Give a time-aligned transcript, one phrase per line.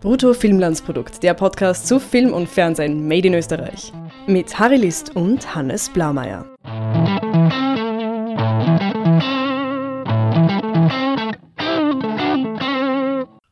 [0.00, 3.92] Brutto Filmlandsprodukt, der Podcast zu Film und Fernsehen made in Österreich.
[4.26, 6.46] Mit Harry List und Hannes Blaumeier.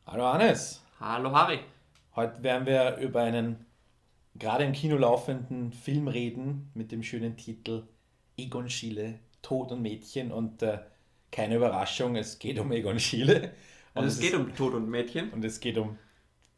[0.07, 0.81] Hallo Hannes.
[0.99, 1.59] Hallo Harry.
[2.15, 3.67] Heute werden wir über einen
[4.33, 7.83] gerade im Kino laufenden Film reden mit dem schönen Titel
[8.37, 10.79] Egon Schiele, Tod und Mädchen und äh,
[11.31, 13.51] keine Überraschung, es geht um Egon Schiele.
[13.93, 15.29] Und also es, geht ist, um Tod und Mädchen.
[15.29, 15.99] Und es geht um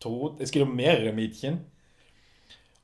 [0.01, 1.63] Tod, es geht um mehrere Mädchen.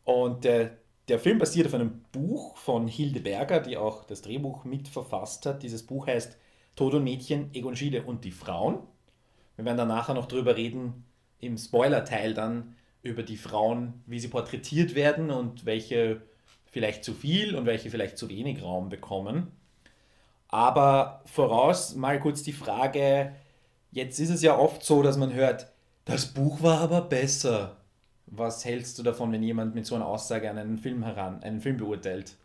[0.05, 0.69] Und äh,
[1.09, 5.63] der Film basiert auf einem Buch von Hilde Berger, die auch das Drehbuch mitverfasst hat.
[5.63, 6.37] Dieses Buch heißt
[6.77, 8.79] Tod und Mädchen, Egon Schiele und die Frauen.
[9.57, 11.05] Wir werden dann nachher noch drüber reden,
[11.39, 16.21] im Spoiler-Teil dann, über die Frauen, wie sie porträtiert werden und welche
[16.65, 19.51] vielleicht zu viel und welche vielleicht zu wenig Raum bekommen.
[20.49, 23.33] Aber voraus mal kurz die Frage,
[23.91, 25.71] jetzt ist es ja oft so, dass man hört,
[26.07, 27.77] das Buch war aber besser.
[28.27, 31.61] Was hältst du davon, wenn jemand mit so einer Aussage an einen Film heran, einen
[31.61, 32.35] Film beurteilt?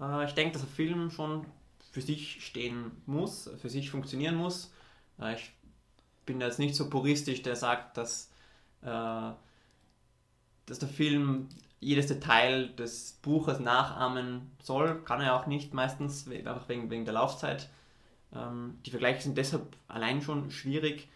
[0.00, 1.44] Äh, ich denke, dass ein Film schon
[1.90, 4.72] für sich stehen muss, für sich funktionieren muss.
[5.20, 5.50] Äh, ich
[6.26, 8.30] bin jetzt nicht so puristisch, der sagt, dass,
[8.82, 9.30] äh,
[10.66, 11.48] dass der Film
[11.80, 15.02] jedes Detail des Buches nachahmen soll.
[15.04, 17.68] Kann er auch nicht meistens, einfach wegen, wegen der Laufzeit.
[18.34, 21.08] Ähm, die Vergleiche sind deshalb allein schon schwierig.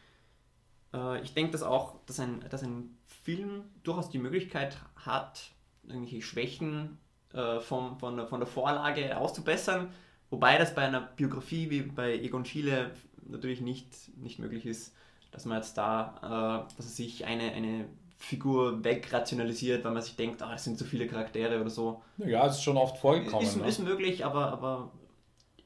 [0.93, 5.51] Äh, ich denke, dass auch, dass ein, dass ein Film durchaus die Möglichkeit hat,
[5.85, 6.99] irgendwelche Schwächen
[7.33, 9.93] äh, vom, von, der, von der Vorlage auszubessern,
[10.31, 12.91] wobei das bei einer Biografie wie bei Egon Schiele
[13.27, 14.95] natürlich nicht, nicht möglich ist,
[15.31, 20.43] dass man jetzt da, äh, dass sich eine, eine Figur wegrationalisiert, weil man sich denkt,
[20.43, 22.03] ah, es sind zu viele Charaktere oder so.
[22.19, 23.47] Ja, es ist schon oft vorgekommen.
[23.47, 23.67] Ist, ne?
[23.67, 24.93] ist möglich, aber, aber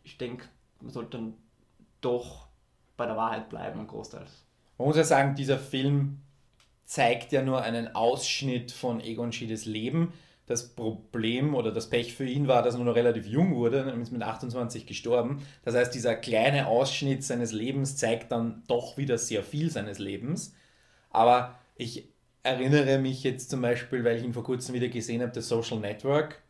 [0.03, 0.47] ich denke,
[0.81, 1.35] man sollte dann
[2.01, 2.47] doch
[2.97, 4.46] bei der Wahrheit bleiben, großteils.
[4.79, 6.21] Man muss ja sagen, dieser Film
[6.85, 10.13] zeigt ja nur einen Ausschnitt von Egon Schiedes Leben.
[10.47, 13.79] Das Problem oder das Pech für ihn war, dass er nur noch relativ jung wurde,
[14.01, 15.45] ist mit 28 gestorben.
[15.65, 20.55] Das heißt, dieser kleine Ausschnitt seines Lebens zeigt dann doch wieder sehr viel seines Lebens.
[21.11, 22.09] Aber ich
[22.45, 25.81] erinnere mich jetzt zum Beispiel, weil ich ihn vor kurzem wieder gesehen habe, das Social
[25.81, 26.43] Network,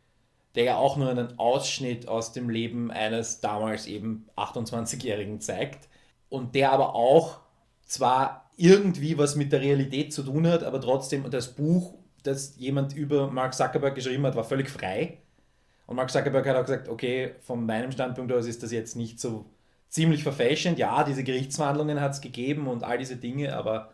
[0.53, 5.87] der ja auch nur einen Ausschnitt aus dem Leben eines damals eben 28-Jährigen zeigt
[6.29, 7.39] und der aber auch
[7.87, 12.95] zwar irgendwie was mit der Realität zu tun hat, aber trotzdem das Buch, das jemand
[12.95, 15.17] über Mark Zuckerberg geschrieben hat, war völlig frei.
[15.85, 19.19] Und Mark Zuckerberg hat auch gesagt, okay, von meinem Standpunkt aus ist das jetzt nicht
[19.19, 19.45] so
[19.89, 20.77] ziemlich verfälschend.
[20.77, 23.93] Ja, diese Gerichtsverhandlungen hat es gegeben und all diese Dinge, aber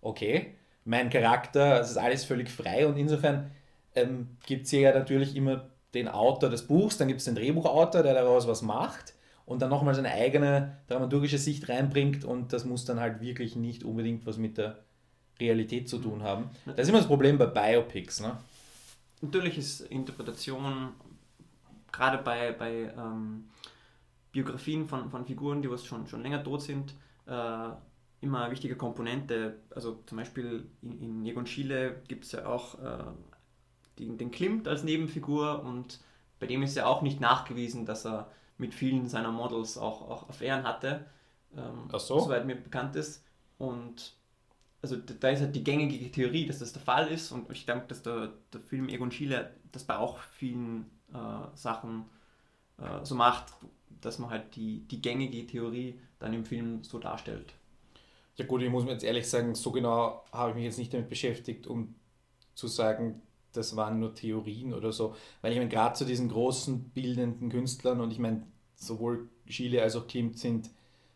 [0.00, 3.50] okay, mein Charakter, es ist alles völlig frei und insofern
[3.94, 7.34] ähm, gibt es hier ja natürlich immer den Autor des Buchs, dann gibt es den
[7.34, 9.12] Drehbuchautor, der daraus was macht
[9.48, 13.82] und dann nochmal seine eigene dramaturgische Sicht reinbringt und das muss dann halt wirklich nicht
[13.82, 14.78] unbedingt was mit der
[15.40, 16.50] Realität zu tun haben.
[16.66, 18.20] Das ist immer das Problem bei Biopics.
[18.20, 18.36] Ne?
[19.22, 20.90] Natürlich ist Interpretation
[21.90, 23.48] gerade bei, bei ähm,
[24.32, 26.92] Biografien von, von Figuren, die was schon, schon länger tot sind,
[27.26, 27.68] äh,
[28.20, 29.60] immer eine wichtige Komponente.
[29.74, 33.04] Also zum Beispiel in, in Egon Schiele gibt es ja auch äh,
[33.98, 36.00] den, den Klimt als Nebenfigur und
[36.38, 40.28] bei dem ist ja auch nicht nachgewiesen, dass er mit vielen seiner Models auch, auch
[40.28, 41.06] Affären hatte.
[41.56, 42.20] Ähm, so.
[42.20, 43.24] Soweit mir bekannt ist.
[43.56, 44.14] Und
[44.82, 47.32] also da ist halt die gängige Theorie, dass das der Fall ist.
[47.32, 52.04] Und ich denke, dass der, der Film Egon Schiele das bei auch vielen äh, Sachen
[52.78, 53.52] äh, so macht,
[54.00, 57.54] dass man halt die, die gängige Theorie dann im Film so darstellt.
[58.36, 60.94] Ja gut, ich muss mir jetzt ehrlich sagen, so genau habe ich mich jetzt nicht
[60.94, 61.96] damit beschäftigt, um
[62.54, 63.20] zu sagen,
[63.58, 65.14] das waren nur Theorien oder so.
[65.42, 68.44] Weil ich meine, gerade zu diesen großen bildenden Künstlern und ich meine,
[68.76, 70.70] sowohl Schiele als auch Klimt sind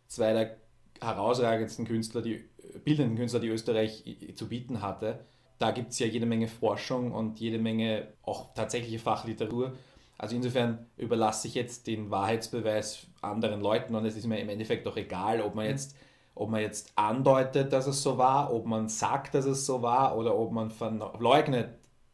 [0.07, 0.57] zwei der
[1.01, 2.43] herausragendsten Künstler, die
[2.83, 4.03] bildenden Künstler, die Österreich
[4.35, 5.19] zu bieten hatte.
[5.59, 9.73] Da gibt es ja jede Menge Forschung und jede Menge auch tatsächliche Fachliteratur.
[10.17, 14.87] Also insofern überlasse ich jetzt den Wahrheitsbeweis anderen Leuten und es ist mir im Endeffekt
[14.87, 15.95] auch egal, ob man jetzt,
[16.35, 20.17] ob man jetzt andeutet, dass es so war, ob man sagt, dass es so war
[20.17, 21.69] oder ob man verleugnet,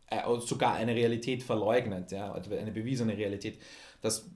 [0.09, 3.59] äh, sogar eine Realität verleugnet, ja, also eine bewiesene Realität.
[4.01, 4.29] Das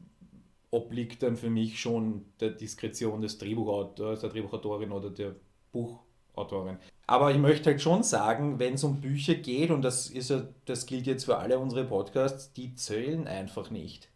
[0.72, 5.36] obliegt dann für mich schon der Diskretion des Drehbuchautors, der Drehbuchautorin oder der
[5.72, 6.78] Buchautorin.
[7.06, 10.44] Aber ich möchte halt schon sagen, wenn es um Bücher geht, und das, ist ja,
[10.66, 14.10] das gilt jetzt für alle unsere Podcasts, die zählen einfach nicht,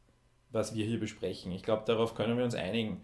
[0.52, 1.52] was wir hier besprechen.
[1.52, 3.02] Ich glaube, darauf können wir uns einigen.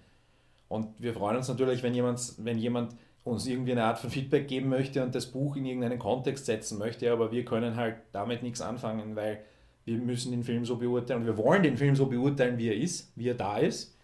[0.68, 4.48] Und wir freuen uns natürlich, wenn jemand, wenn jemand uns irgendwie eine Art von Feedback
[4.48, 8.44] geben möchte und das Buch in irgendeinen Kontext setzen möchte, aber wir können halt damit
[8.44, 9.40] nichts anfangen, weil
[9.86, 12.76] wir müssen den Film so beurteilen und wir wollen den Film so beurteilen, wie er
[12.76, 13.98] ist, wie er da ist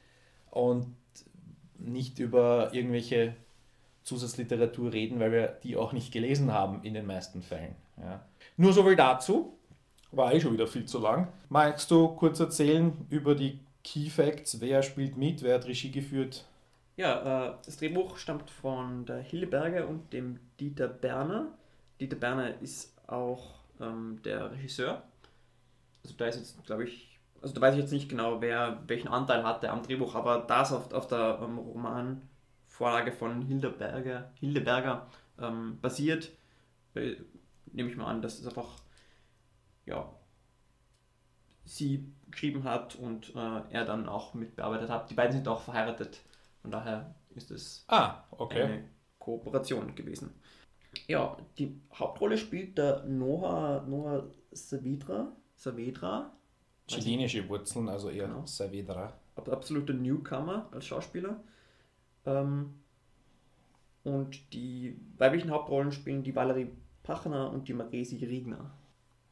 [0.51, 0.87] und
[1.77, 3.35] nicht über irgendwelche
[4.03, 7.75] Zusatzliteratur reden, weil wir die auch nicht gelesen haben in den meisten Fällen.
[7.97, 8.21] Ja.
[8.57, 9.53] Nur so viel dazu.
[10.11, 11.27] War eh schon wieder viel zu lang.
[11.49, 14.59] Magst du kurz erzählen über die Key Facts?
[14.59, 15.43] Wer spielt mit?
[15.43, 16.45] Wer hat Regie geführt?
[16.99, 21.47] Ja, äh, das Drehbuch stammt von der Hilde Berger und dem Dieter Berner.
[22.01, 25.01] Dieter Berner ist auch ähm, der Regisseur.
[26.03, 29.07] Also da ist jetzt, glaube ich, also da weiß ich jetzt nicht genau, wer welchen
[29.07, 34.59] Anteil hatte am Drehbuch, aber das auf, auf der ähm, Romanvorlage von Hilde Berger, Hilde
[34.59, 35.07] Berger
[35.39, 36.29] ähm, basiert,
[36.95, 37.15] äh,
[37.67, 38.75] nehme ich mal an, dass es einfach
[39.85, 40.13] ja,
[41.63, 45.09] sie geschrieben hat und äh, er dann auch mitbearbeitet hat.
[45.09, 46.19] Die beiden sind auch verheiratet,
[46.61, 48.63] von daher ist es ah, okay.
[48.63, 48.89] eine
[49.19, 50.33] Kooperation gewesen.
[51.07, 55.31] Ja, die Hauptrolle spielt der Noah, Noah Saavedra.
[55.55, 56.31] Saavedra.
[56.87, 58.45] Chilenische Wurzeln, also eher genau.
[58.45, 59.13] Saavedra.
[59.35, 61.39] Absoluter Newcomer als Schauspieler.
[62.25, 62.73] Ähm,
[64.03, 66.69] und die weiblichen Hauptrollen spielen die Valerie
[67.03, 68.71] Pachner und die Maresi Riegner.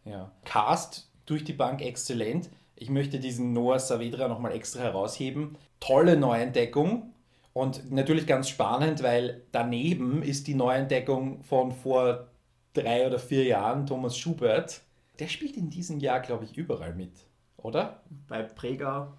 [0.05, 0.31] Ja.
[0.45, 2.49] Cast durch die Bank exzellent.
[2.75, 5.57] Ich möchte diesen Noah Saavedra nochmal extra herausheben.
[5.79, 7.13] Tolle Neuentdeckung
[7.57, 12.27] und natürlich ganz spannend, weil daneben ist die Neuentdeckung von vor
[12.73, 14.81] drei oder vier Jahren Thomas Schubert.
[15.17, 17.13] Der spielt in diesem Jahr, glaube ich, überall mit,
[17.57, 18.03] oder?
[18.27, 19.17] Bei Präger.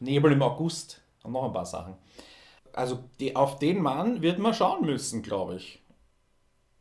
[0.00, 1.96] Nebel im August und noch ein paar Sachen.
[2.72, 5.82] Also die, auf den Mann wird man schauen müssen, glaube ich.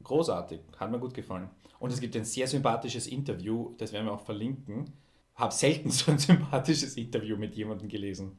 [0.04, 1.50] Großartig, hat mir gut gefallen.
[1.80, 4.94] Und es gibt ein sehr sympathisches Interview, das werden wir auch verlinken.
[5.36, 8.38] Habe selten so ein sympathisches Interview mit jemandem gelesen.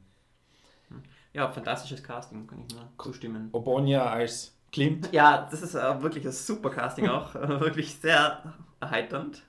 [1.35, 3.49] Ja, fantastisches Casting, kann ich nur zustimmen.
[3.51, 5.11] Obonia als Klimt.
[5.11, 7.35] Ja, das ist äh, wirklich ein super Casting auch.
[7.35, 8.41] wirklich sehr
[8.79, 9.43] erheiternd.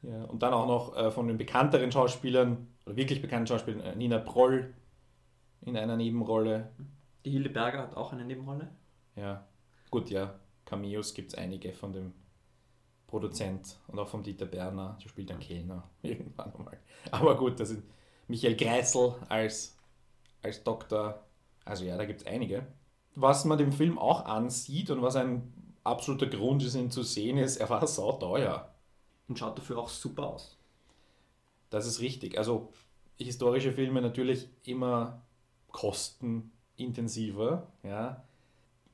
[0.00, 3.94] Ja, und dann auch noch äh, von den bekannteren Schauspielern, oder wirklich bekannten Schauspielern, äh,
[3.94, 4.72] Nina Proll
[5.60, 6.70] in einer Nebenrolle.
[7.26, 8.70] Die Hilde Berger hat auch eine Nebenrolle.
[9.14, 9.46] Ja,
[9.90, 10.34] gut, ja.
[10.64, 12.14] Cameos gibt es einige von dem
[13.06, 16.78] Produzent und auch vom Dieter Berner, der spielt einen Kellner irgendwann einmal.
[17.10, 17.82] Aber gut, das ist
[18.28, 19.76] Michael Greisel als,
[20.42, 21.24] als Doktor.
[21.64, 22.66] Also ja, da gibt es einige.
[23.14, 25.52] Was man dem Film auch ansieht und was ein
[25.84, 28.74] absoluter Grund ist, ihn zu sehen, ist, er war sauteuer.
[29.28, 30.58] Und schaut dafür auch super aus.
[31.70, 32.36] Das ist richtig.
[32.38, 32.72] Also
[33.18, 35.22] historische Filme natürlich immer
[35.70, 38.24] kostenintensiver, ja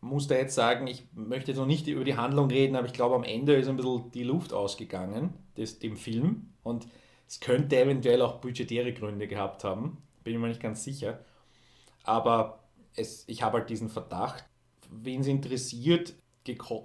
[0.00, 2.92] muss da jetzt sagen, ich möchte jetzt noch nicht über die Handlung reden, aber ich
[2.92, 6.50] glaube, am Ende ist ein bisschen die Luft ausgegangen, des, dem Film.
[6.62, 6.86] Und
[7.26, 11.20] es könnte eventuell auch budgetäre Gründe gehabt haben, bin ich mir nicht ganz sicher.
[12.04, 12.60] Aber
[12.94, 14.44] es, ich habe halt diesen Verdacht,
[14.90, 16.14] wen es interessiert,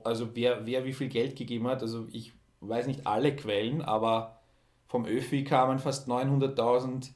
[0.04, 1.81] also wer, wer wie viel Geld gegeben hat.
[1.81, 4.39] Also ich weiß nicht alle Quellen, aber
[4.88, 7.12] vom ÖFI kamen fast 900.000,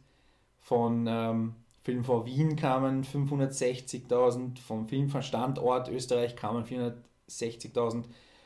[0.60, 8.04] von ähm, Film vor Wien kamen 560.000, vom Filmstandort Österreich kamen 460.000,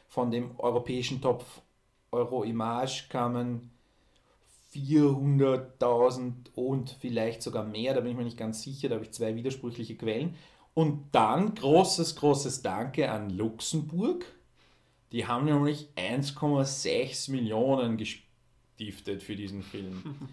[0.08, 1.62] von dem europäischen Topf
[2.12, 3.72] Euro Image kamen
[4.74, 9.12] 400.000 und vielleicht sogar mehr, da bin ich mir nicht ganz sicher, da habe ich
[9.12, 10.36] zwei widersprüchliche Quellen.
[10.74, 14.26] Und dann großes, großes Danke an Luxemburg.
[15.12, 20.02] Die haben nämlich 1,6 Millionen gestiftet für diesen Film.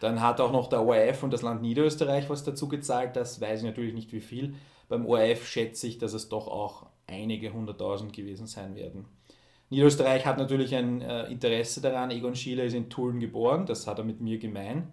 [0.00, 3.14] Dann hat auch noch der ORF und das Land Niederösterreich was dazu gezahlt.
[3.14, 4.54] Das weiß ich natürlich nicht wie viel.
[4.88, 9.04] Beim ORF schätze ich, dass es doch auch einige hunderttausend gewesen sein werden.
[9.72, 12.10] Niederösterreich hat natürlich ein äh, Interesse daran.
[12.10, 14.92] Egon Schiele ist in Tulln geboren, das hat er mit mir gemein.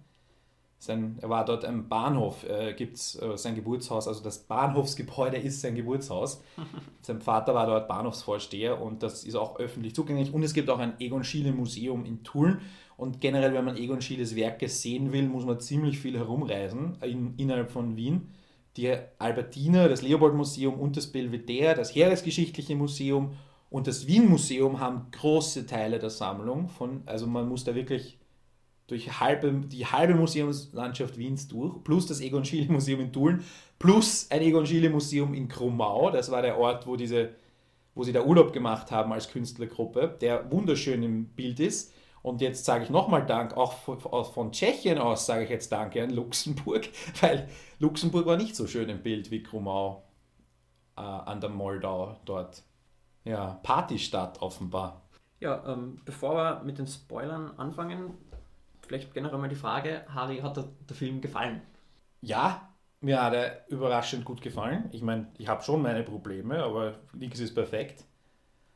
[0.77, 5.35] Sein, er war dort am Bahnhof, äh, gibt es äh, sein Geburtshaus, also das Bahnhofsgebäude
[5.35, 6.41] ist sein Geburtshaus.
[7.01, 10.33] sein Vater war dort Bahnhofsvorsteher und das ist auch öffentlich zugänglich.
[10.33, 12.61] Und es gibt auch ein Egon Schiele Museum in Tulln
[12.95, 17.33] und generell, wenn man Egon Schieles Werke sehen will, muss man ziemlich viel herumreisen in,
[17.35, 18.29] innerhalb von Wien.
[18.77, 23.33] Die Albertina, das Leopold-Museum und das Belvedere, das Heeresgeschichtliche Museum
[23.69, 26.69] und das Wien-Museum haben große Teile der Sammlung.
[26.69, 28.17] Von, also man muss da wirklich
[28.87, 33.43] durch halbe, die halbe Museumslandschaft Wiens durch, plus das Egon Schiele Museum in Tulln,
[33.77, 37.29] plus ein Egon Schiele Museum in Krumau, das war der Ort, wo, diese,
[37.93, 41.93] wo sie da Urlaub gemacht haben als Künstlergruppe, der wunderschön im Bild ist.
[42.23, 46.09] Und jetzt sage ich nochmal Dank, auch von, Tschechien aus sage ich jetzt Danke an
[46.09, 46.89] Luxemburg,
[47.21, 47.47] weil
[47.77, 50.03] Luxemburg war nicht so schön im Bild wie Krumau
[50.97, 52.63] äh, an der Moldau dort.
[53.23, 55.01] Ja, Partystadt offenbar.
[55.39, 58.13] Ja, ähm, bevor wir mit den Spoilern anfangen,
[58.81, 61.61] vielleicht generell mal die Frage, Harry, hat der, der Film gefallen?
[62.21, 64.89] Ja, mir hat er überraschend gut gefallen.
[64.91, 68.03] Ich meine, ich habe schon meine Probleme, aber nichts ist perfekt.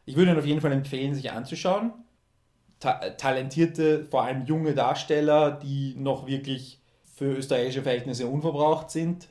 [0.06, 1.94] Ich würde ihn auf jeden Fall empfehlen, sich anzuschauen
[2.84, 6.82] ta talentierte, vor allem junge Darsteller, die noch wirklich
[7.16, 9.30] für österreichische Verhältnisse unverbraucht sind,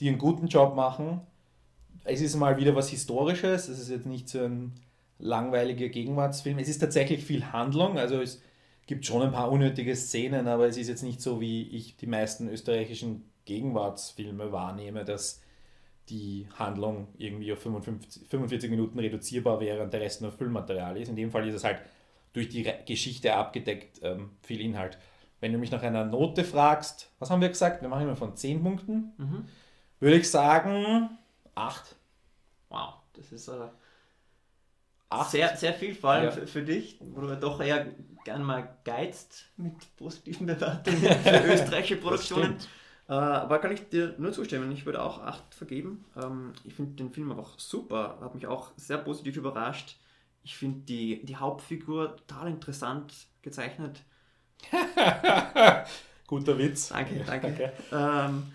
[0.00, 1.20] die einen guten Job machen.
[2.04, 3.68] Es ist mal wieder was Historisches.
[3.68, 4.72] Es ist jetzt nicht so ein
[5.18, 6.58] langweiliger Gegenwartsfilm.
[6.58, 7.98] Es ist tatsächlich viel Handlung.
[7.98, 8.42] Also es
[8.86, 12.06] gibt schon ein paar unnötige Szenen, aber es ist jetzt nicht so, wie ich die
[12.06, 15.40] meisten österreichischen Gegenwartsfilme wahrnehme, dass
[16.10, 21.08] die Handlung irgendwie auf 55, 45 Minuten reduzierbar wäre und der Rest nur Füllmaterial ist.
[21.08, 21.80] In dem Fall ist es halt
[22.34, 24.98] durch die Geschichte abgedeckt, ähm, viel Inhalt.
[25.40, 27.80] Wenn du mich nach einer Note fragst, was haben wir gesagt?
[27.80, 29.12] Wir machen immer von 10 Punkten.
[29.16, 29.44] Mhm.
[30.00, 31.10] Würde ich sagen
[31.54, 31.96] 8.
[32.68, 33.68] Wow, das ist äh,
[35.30, 36.30] sehr, sehr viel, vor allem ja.
[36.30, 37.86] für, für, dich, wo du doch eher
[38.24, 42.56] gern mal geizt mit positiven Bewertungen für österreichische Produktionen.
[43.08, 44.72] Äh, aber kann ich dir nur zustimmen.
[44.72, 46.04] Ich würde auch 8 vergeben.
[46.20, 49.96] Ähm, ich finde den Film einfach super, hat mich auch sehr positiv überrascht.
[50.42, 54.02] Ich finde die, die Hauptfigur total interessant gezeichnet.
[56.26, 56.88] Guter Witz.
[56.88, 57.46] Danke, danke.
[57.48, 57.70] Okay.
[57.92, 58.52] Ähm,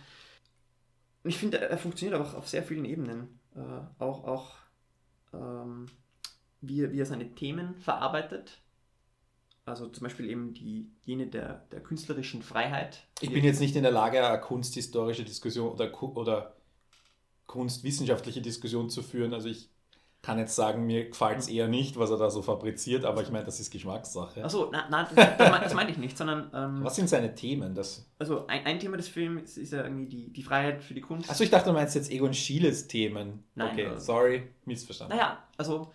[1.30, 3.40] ich finde, er funktioniert auch auf sehr vielen Ebenen.
[3.56, 3.60] Äh,
[4.04, 4.56] auch auch
[5.34, 5.88] ähm,
[6.62, 8.62] wie, wie er seine Themen verarbeitet.
[9.66, 13.06] Also zum Beispiel eben die, jene der, der künstlerischen Freiheit.
[13.22, 16.56] Ich bin jetzt nicht in der Lage, eine kunsthistorische Diskussion oder, oder
[17.46, 19.34] kunstwissenschaftliche Diskussion zu führen.
[19.34, 19.70] Also ich
[20.22, 23.32] kann jetzt sagen, mir gefällt es eher nicht, was er da so fabriziert, aber ich
[23.32, 24.44] meine, das ist Geschmackssache.
[24.44, 26.52] Achso, nein, das, das meine ich nicht, sondern.
[26.54, 27.74] Ähm, was sind seine Themen?
[27.74, 28.06] Das?
[28.20, 31.30] Also, ein, ein Thema des Films ist ja irgendwie die, die Freiheit für die Kunst.
[31.30, 33.46] Achso, ich dachte, du meinst jetzt Egon Schieles Themen.
[33.56, 33.72] Nein.
[33.72, 35.16] Okay, also, sorry, missverstanden.
[35.16, 35.92] Naja, also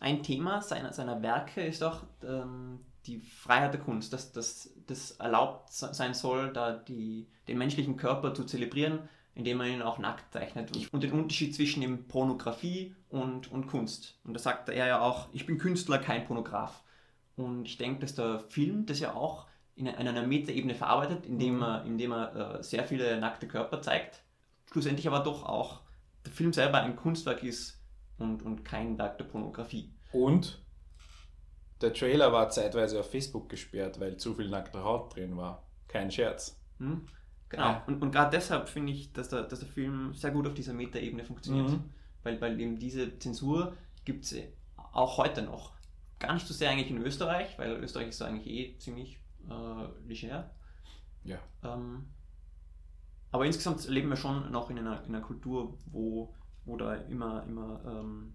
[0.00, 5.72] ein Thema seiner, seiner Werke ist doch ähm, die Freiheit der Kunst, dass das erlaubt
[5.72, 9.00] sein soll, da die, den menschlichen Körper zu zelebrieren,
[9.36, 10.72] indem man ihn auch nackt zeichnet.
[10.90, 14.18] Und den Unterschied zwischen dem Pornografie und, und Kunst.
[14.24, 16.82] Und da sagt er ja auch, ich bin Künstler, kein Pornograf.
[17.36, 21.62] Und ich denke, dass der Film das ja auch in einer Metaebene verarbeitet, indem mhm.
[21.62, 24.22] er, indem er äh, sehr viele nackte Körper zeigt.
[24.72, 25.82] Schlussendlich aber doch auch
[26.24, 27.78] der Film selber ein Kunstwerk ist
[28.16, 29.92] und, und kein Werk der Pornografie.
[30.12, 30.64] Und
[31.82, 35.68] der Trailer war zeitweise auf Facebook gesperrt, weil zu viel nackte Haut drin war.
[35.88, 36.58] Kein Scherz.
[36.78, 37.06] Hm?
[37.48, 37.80] Genau.
[37.86, 40.72] Und, und gerade deshalb finde ich, dass der, dass der Film sehr gut auf dieser
[40.72, 41.70] Metaebene funktioniert.
[41.70, 41.84] Mhm.
[42.22, 44.34] Weil, weil eben diese Zensur gibt es
[44.92, 45.72] auch heute noch.
[46.18, 50.50] Gar nicht so sehr eigentlich in Österreich, weil Österreich ist eigentlich eh ziemlich äh, leger.
[51.24, 51.38] Ja.
[51.62, 52.06] Ähm,
[53.30, 56.34] aber insgesamt leben wir schon noch in einer, in einer Kultur, wo,
[56.64, 58.32] wo da immer, immer ähm,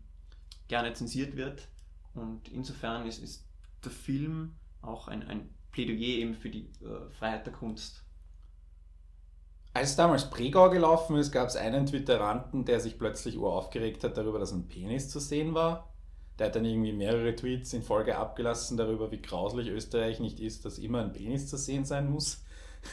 [0.68, 1.68] gerne zensiert wird.
[2.13, 3.46] Und insofern ist, ist
[3.84, 8.03] der Film auch ein, ein Plädoyer eben für die äh, Freiheit der Kunst.
[9.74, 14.38] Als damals Pregau gelaufen ist, gab es einen Twitteranten, der sich plötzlich uraufgeregt hat darüber,
[14.38, 15.88] dass ein Penis zu sehen war.
[16.38, 20.66] Der hat dann irgendwie mehrere Tweets in Folge abgelassen darüber, wie grauslich Österreich nicht ist,
[20.66, 22.44] dass immer ein Penis zu sehen sein muss.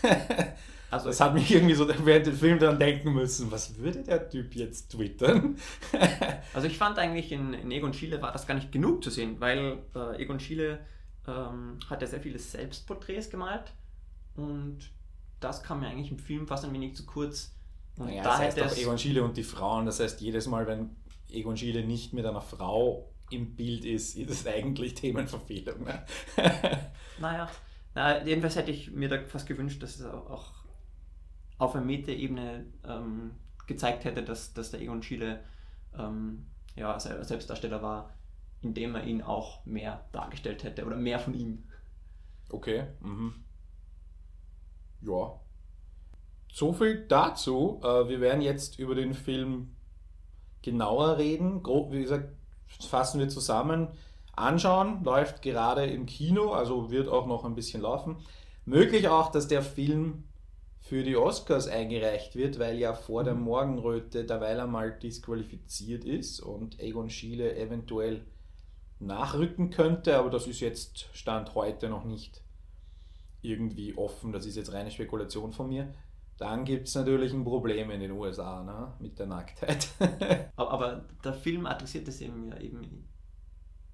[0.90, 4.28] Also das hat mich irgendwie so während dem Film daran denken müssen, was würde der
[4.30, 5.58] Typ jetzt twittern?
[6.54, 9.36] also ich fand eigentlich in, in Egon Schiele war das gar nicht genug zu sehen,
[9.38, 10.80] weil äh, Egon Schiele
[11.26, 13.72] ähm, hat ja sehr viele Selbstporträts gemalt
[14.36, 14.78] und
[15.40, 17.54] das kam mir eigentlich im Film fast ein wenig zu kurz.
[17.96, 20.66] Und naja, da das heißt auch Egon Schiele und die Frauen, das heißt jedes Mal,
[20.66, 20.90] wenn
[21.30, 25.84] Egon Schiele nicht mit einer Frau im Bild ist, ist es eigentlich Themenverfehlung.
[25.84, 26.04] Ne?
[27.20, 27.50] naja,
[27.94, 30.52] na, jedenfalls hätte ich mir da fast gewünscht, dass es auch
[31.58, 33.32] auf einer Metaebene ähm,
[33.66, 35.40] gezeigt hätte, dass, dass der Egon Schiele
[35.98, 38.14] ähm, ja, Selbstdarsteller war,
[38.62, 41.64] indem er ihn auch mehr dargestellt hätte oder mehr von ihm.
[42.50, 42.86] Okay.
[43.00, 43.34] Mhm.
[45.02, 45.38] Ja.
[46.52, 47.80] So viel dazu.
[47.82, 49.76] Äh, wir werden jetzt über den Film
[50.62, 51.62] genauer reden.
[51.62, 52.30] Grob, wie gesagt,
[52.80, 53.88] fassen wir zusammen.
[54.34, 58.16] Anschauen, läuft gerade im Kino, also wird auch noch ein bisschen laufen.
[58.64, 60.24] Möglich auch, dass der Film
[60.80, 63.42] für die Oscars eingereicht wird, weil ja vor der mhm.
[63.42, 68.24] Morgenröte derweil einmal disqualifiziert ist und Egon Schiele eventuell
[69.00, 72.42] nachrücken könnte, aber das ist jetzt Stand heute noch nicht
[73.42, 75.94] irgendwie offen, das ist jetzt reine Spekulation von mir.
[76.36, 79.88] Dann gibt es natürlich ein Problem in den USA ne, mit der Nacktheit.
[80.56, 83.08] aber, der Film adressiert das eben ja eben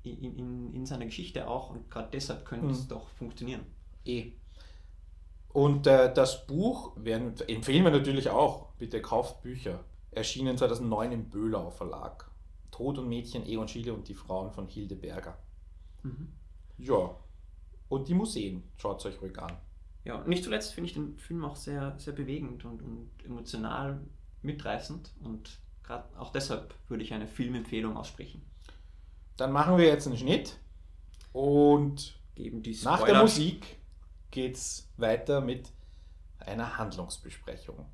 [0.02, 2.88] in, in, in seiner Geschichte auch und gerade deshalb könnte es mhm.
[2.88, 3.64] doch funktionieren.
[4.04, 4.32] Eh.
[5.54, 8.72] Und äh, das Buch werden, empfehlen wir natürlich auch.
[8.72, 9.84] Bitte kauft Bücher.
[10.10, 12.30] Erschienen 2009 im Böhlau Verlag.
[12.70, 15.38] Tod und Mädchen, Egon Schiele und die Frauen von Hilde Berger.
[16.02, 16.32] Mhm.
[16.76, 17.16] Ja.
[17.94, 18.64] Und die Museen.
[18.76, 19.52] Schaut es euch ruhig an.
[20.04, 24.00] Ja, und nicht zuletzt finde ich den Film auch sehr, sehr bewegend und, und emotional
[24.42, 25.12] mitreißend.
[25.22, 28.42] Und gerade auch deshalb würde ich eine Filmempfehlung aussprechen.
[29.36, 30.58] Dann machen wir jetzt einen Schnitt
[31.32, 32.96] und geben die Spoiler.
[32.96, 33.76] nach der Musik
[34.32, 35.70] geht es weiter mit
[36.40, 37.86] einer Handlungsbesprechung.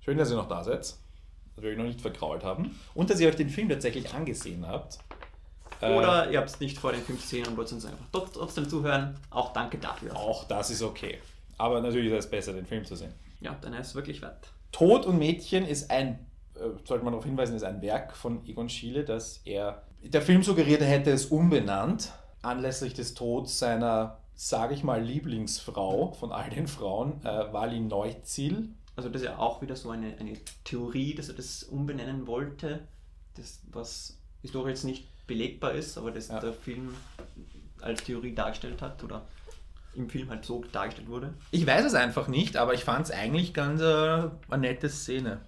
[0.00, 0.96] Schön, dass ihr noch da seid.
[1.56, 4.98] natürlich noch nicht vergrault haben und dass ihr euch den Film tatsächlich angesehen habt.
[5.82, 8.32] Äh, Oder ihr habt es nicht vor den fünf Szenen und wollt uns einfach trotz-
[8.32, 9.16] trotzdem zuhören.
[9.30, 10.16] Auch danke dafür.
[10.16, 11.18] auch das ist okay.
[11.58, 13.12] Aber natürlich ist es besser, den Film zu sehen.
[13.40, 14.48] Ja, dann ist es wirklich wert.
[14.70, 16.24] Tod und Mädchen ist ein,
[16.54, 20.42] äh, sollte man darauf hinweisen, ist ein Werk von Egon Schiele, dass er, der Film
[20.42, 22.10] suggeriert, er hätte es umbenannt,
[22.42, 28.68] anlässlich des Todes seiner, sage ich mal, Lieblingsfrau von all den Frauen, äh, Wally Neuzil.
[28.96, 30.34] Also das ist ja auch wieder so eine, eine
[30.64, 32.86] Theorie, dass er das umbenennen wollte,
[33.36, 36.40] das, was historisch jetzt nicht belegbar ist, aber das Ja.
[36.40, 36.94] der Film
[37.80, 39.26] als Theorie dargestellt hat oder
[39.94, 41.34] im Film halt so dargestellt wurde.
[41.50, 45.40] Ich weiß es einfach nicht, aber ich fand es eigentlich ganz äh, eine nette Szene.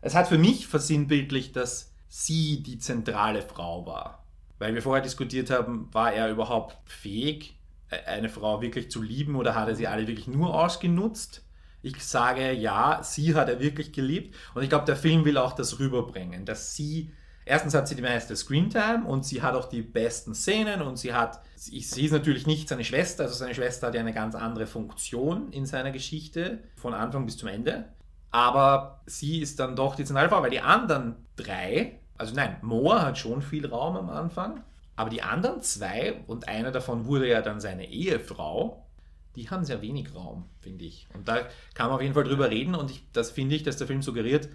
[0.00, 4.24] Es hat für mich versinnbildlicht, dass sie die zentrale Frau war.
[4.58, 7.54] Weil wir vorher diskutiert haben, war er überhaupt fähig,
[7.90, 11.42] e- eine Frau wirklich zu lieben oder hat er sie alle wirklich nur ausgenutzt?
[11.82, 15.52] Ich sage ja, sie hat er wirklich geliebt und ich glaube, der Film will auch
[15.52, 17.10] das rüberbringen, dass sie,
[17.50, 21.12] erstens hat sie die meiste Screentime und sie hat auch die besten Szenen und sie
[21.12, 24.68] hat, sie ist natürlich nicht seine Schwester, also seine Schwester hat ja eine ganz andere
[24.68, 27.86] Funktion in seiner Geschichte, von Anfang bis zum Ende.
[28.30, 33.02] Aber sie ist dann doch die zentrale Frau, weil die anderen drei, also nein, Moa
[33.02, 34.62] hat schon viel Raum am Anfang,
[34.94, 38.86] aber die anderen zwei, und einer davon wurde ja dann seine Ehefrau,
[39.34, 41.08] die haben sehr wenig Raum, finde ich.
[41.14, 43.76] Und da kann man auf jeden Fall drüber reden und ich, das finde ich, dass
[43.76, 44.48] der Film suggeriert,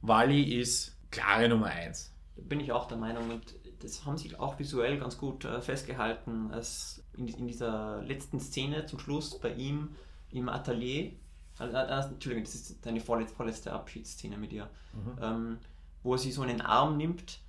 [0.00, 2.14] Wally ist klare Nummer eins.
[2.42, 6.50] Bin ich auch der Meinung und das haben sie auch visuell ganz gut äh, festgehalten,
[6.50, 9.90] als in, in dieser letzten Szene zum Schluss bei ihm
[10.30, 11.12] im Atelier,
[11.60, 14.68] äh, äh, Entschuldigung, das ist deine vorletzte, vorletzte Abschiedsszene mit ihr,
[15.20, 15.58] ähm,
[16.02, 17.40] wo er sie so in den Arm nimmt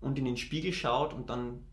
[0.00, 1.64] und in den Spiegel schaut und dann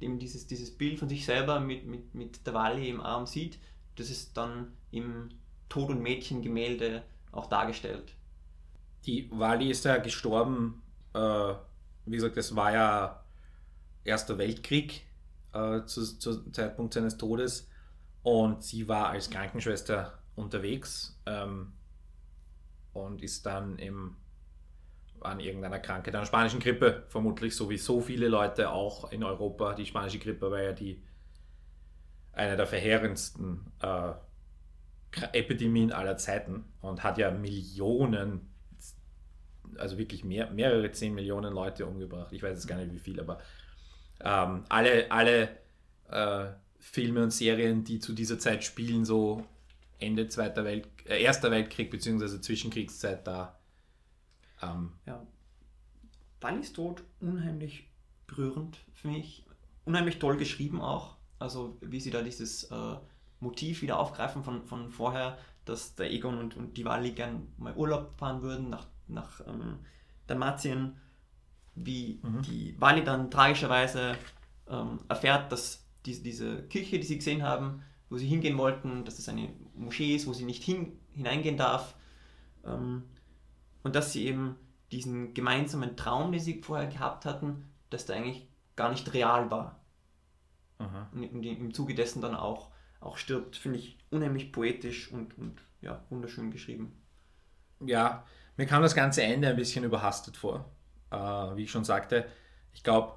[0.00, 3.58] eben dieses, dieses Bild von sich selber mit, mit, mit der Wally im Arm sieht,
[3.96, 5.30] das ist dann im
[5.68, 8.14] Tod- und Mädchen-Gemälde auch dargestellt.
[9.06, 10.82] Die Wally ist ja gestorben,
[11.14, 11.54] äh,
[12.06, 13.24] wie gesagt, das war ja
[14.04, 15.06] Erster Weltkrieg
[15.52, 17.68] äh, zu, zu Zeitpunkt seines Todes
[18.22, 21.72] und sie war als Krankenschwester unterwegs ähm,
[22.92, 24.16] und ist dann im,
[25.20, 29.74] an irgendeiner Krankheit, einer spanischen Grippe, vermutlich, so wie so viele Leute auch in Europa.
[29.74, 31.02] Die spanische Grippe war ja die
[32.32, 34.12] eine der verheerendsten äh,
[35.32, 38.51] Epidemien aller Zeiten und hat ja Millionen
[39.78, 42.32] also wirklich mehr, mehrere 10 Millionen Leute umgebracht.
[42.32, 43.40] Ich weiß jetzt gar nicht wie viel, aber
[44.20, 45.56] ähm, alle, alle
[46.08, 46.46] äh,
[46.78, 49.44] Filme und Serien, die zu dieser Zeit spielen, so
[49.98, 52.40] Ende Zweiter Welt, äh, Erster Weltkrieg bzw.
[52.40, 53.58] Zwischenkriegszeit da.
[54.62, 55.26] Ähm, Ja.
[56.40, 57.88] Wallys Tod unheimlich
[58.26, 59.46] berührend für mich.
[59.84, 61.16] Unheimlich toll geschrieben auch.
[61.38, 62.96] Also wie sie da dieses äh,
[63.40, 67.74] Motiv wieder aufgreifen von, von vorher, dass der Egon und, und die Wally gern mal
[67.76, 69.78] Urlaub fahren würden nach, nach ähm,
[70.26, 70.96] Dalmatien.
[71.74, 72.42] Wie Mhm.
[72.42, 74.16] die Wally dann tragischerweise
[74.68, 79.18] ähm, erfährt, dass die, diese Kirche, die sie gesehen haben, wo sie hingehen wollten, dass
[79.18, 81.94] es eine Moschee ist, wo sie nicht hin, hineingehen darf.
[82.64, 83.04] Ähm,
[83.84, 84.56] und dass sie eben
[84.92, 89.80] diesen gemeinsamen Traum, den sie vorher gehabt hatten, dass der eigentlich gar nicht real war.
[90.78, 91.08] aha.
[91.12, 95.60] Und im, im Zuge dessen dann auch, auch stirbt, finde ich unheimlich poetisch und, und
[95.80, 96.92] ja, wunderschön geschrieben.
[97.88, 98.24] Ja,
[98.56, 100.70] mir kam das ganze Ende ein bisschen überhastet vor.
[101.10, 102.26] Äh, wie ich schon sagte,
[102.72, 103.14] ich glaube,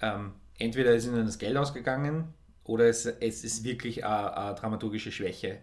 [0.00, 5.12] ähm, entweder ist ihnen das Geld ausgegangen oder es, es ist wirklich eine, eine dramaturgische
[5.12, 5.58] Schwäche.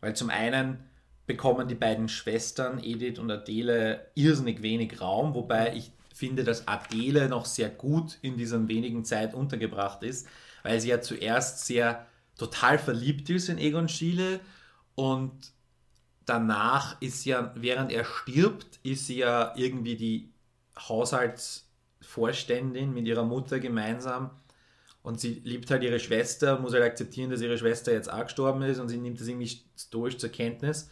[0.00, 0.84] Weil zum einen
[1.26, 7.28] bekommen die beiden Schwestern, Edith und Adele, irrsinnig wenig Raum, wobei ich finde, dass Adele
[7.28, 10.28] noch sehr gut in dieser wenigen Zeit untergebracht ist,
[10.62, 12.06] weil sie ja zuerst sehr
[12.38, 14.40] total verliebt ist in Egon Schiele
[14.94, 15.32] und
[16.26, 20.34] danach ist sie ja, während er stirbt, ist sie ja irgendwie die
[20.78, 24.30] Haushaltsvorständin mit ihrer Mutter gemeinsam
[25.02, 28.62] und sie liebt halt ihre Schwester, muss halt akzeptieren, dass ihre Schwester jetzt auch gestorben
[28.62, 30.90] ist und sie nimmt das irgendwie stoisch zur Kenntnis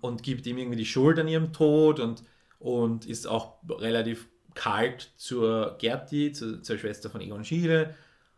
[0.00, 2.22] und gibt ihm irgendwie die Schuld an ihrem Tod und,
[2.58, 7.94] und ist auch relativ kalt zur Gerti, zu, zur Schwester von Egon Schiele.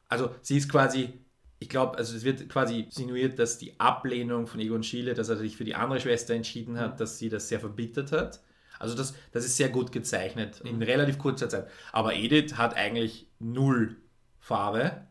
[0.09, 1.24] Also sie ist quasi,
[1.59, 5.37] ich glaube, also es wird quasi insinuiert, dass die Ablehnung von Egon Schiele, dass er
[5.37, 8.41] sich für die andere Schwester entschieden hat, dass sie das sehr verbittert hat.
[8.79, 11.69] Also das, das ist sehr gut gezeichnet in relativ kurzer Zeit.
[11.93, 13.97] Aber Edith hat eigentlich null
[14.41, 15.07] Farbe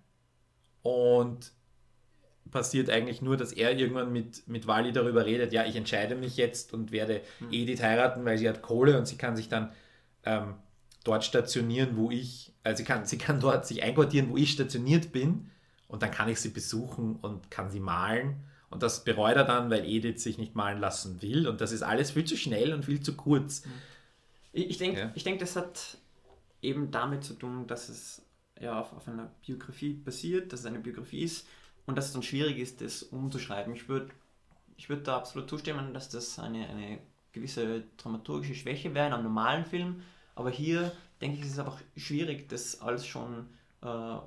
[0.82, 1.54] und
[2.52, 6.38] passiert eigentlich nur, dass er irgendwann mit, mit Wally darüber redet, ja, ich entscheide mich
[6.38, 9.72] jetzt und werde Edith heiraten, weil sie hat Kohle und sie kann sich dann
[10.24, 10.56] ähm,
[11.04, 15.12] dort stationieren, wo ich, also sie kann, sie kann dort sich einquartieren, wo ich stationiert
[15.12, 15.50] bin
[15.94, 19.70] und dann kann ich sie besuchen und kann sie malen und das bereut er dann,
[19.70, 22.84] weil Edith sich nicht malen lassen will und das ist alles viel zu schnell und
[22.86, 23.62] viel zu kurz.
[24.52, 25.12] Ich, ich denke, Ja.
[25.14, 25.98] ich denk, das hat
[26.64, 28.24] eben damit zu tun, dass es
[28.60, 31.46] ja auf, auf einer Biografie basiert, dass es eine Biografie ist
[31.86, 33.74] und dass es dann schwierig ist, das umzuschreiben.
[33.76, 34.10] Ich würde
[34.78, 36.98] ich würd da absolut zustimmen, dass das eine, eine
[37.34, 40.02] gewisse dramaturgische Schwäche wäre in einem normalen Film,
[40.34, 43.46] aber hier denke ich, ist es einfach schwierig, das alles schon
[43.84, 44.18] äh,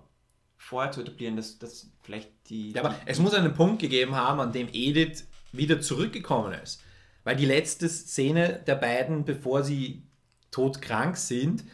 [0.56, 2.72] vorher zu etablieren, dass, dass vielleicht die...
[2.72, 6.82] Ja, aber es muss einen Punkt gegeben haben, an dem Edith wieder zurückgekommen ist.
[7.24, 10.02] Weil die letzte Szene der beiden, bevor sie
[10.50, 11.64] todkrank sind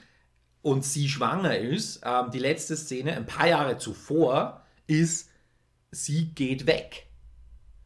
[0.62, 5.30] und sie schwanger ist, ähm, die letzte Szene ein paar Jahre zuvor ist,
[5.90, 7.06] sie geht weg.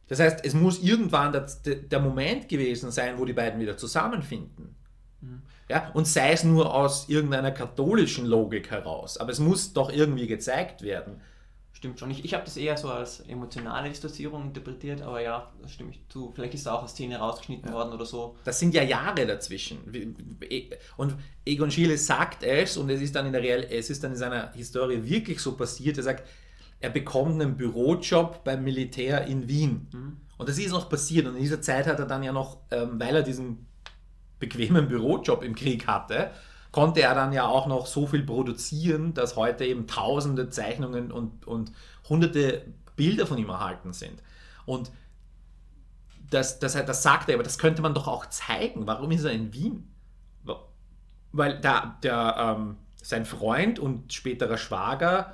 [0.07, 4.75] Das heißt, es muss irgendwann der, der Moment gewesen sein, wo die beiden wieder zusammenfinden.
[5.69, 9.17] Ja, und sei es nur aus irgendeiner katholischen Logik heraus.
[9.17, 11.21] Aber es muss doch irgendwie gezeigt werden.
[11.77, 12.09] Stimmt schon.
[12.09, 16.01] Ich, ich habe das eher so als emotionale Distanzierung interpretiert, aber ja, da stimme ich
[16.09, 16.31] zu.
[16.33, 18.35] Vielleicht ist da auch eine Szene rausgeschnitten worden oder so.
[18.45, 19.77] Das sind ja Jahre dazwischen.
[20.95, 24.13] Und Egon Schiele sagt es, und es ist dann in der Real, es ist dann
[24.13, 26.27] in seiner Historie wirklich so passiert, er sagt,
[26.79, 29.87] er bekommt einen Bürojob beim Militär in Wien.
[30.37, 31.27] Und das ist noch passiert.
[31.27, 33.66] Und in dieser Zeit hat er dann ja noch, ähm, weil er diesen
[34.39, 36.31] bequemen Bürojob im Krieg hatte,
[36.71, 41.47] konnte er dann ja auch noch so viel produzieren, dass heute eben tausende Zeichnungen und,
[41.47, 41.71] und
[42.07, 44.21] hunderte Bilder von ihm erhalten sind.
[44.65, 44.91] Und
[46.29, 48.85] das, das, das sagt er, aber das könnte man doch auch zeigen.
[48.85, 49.93] Warum ist er in Wien?
[51.31, 55.33] Weil da, der, ähm, sein Freund und späterer Schwager,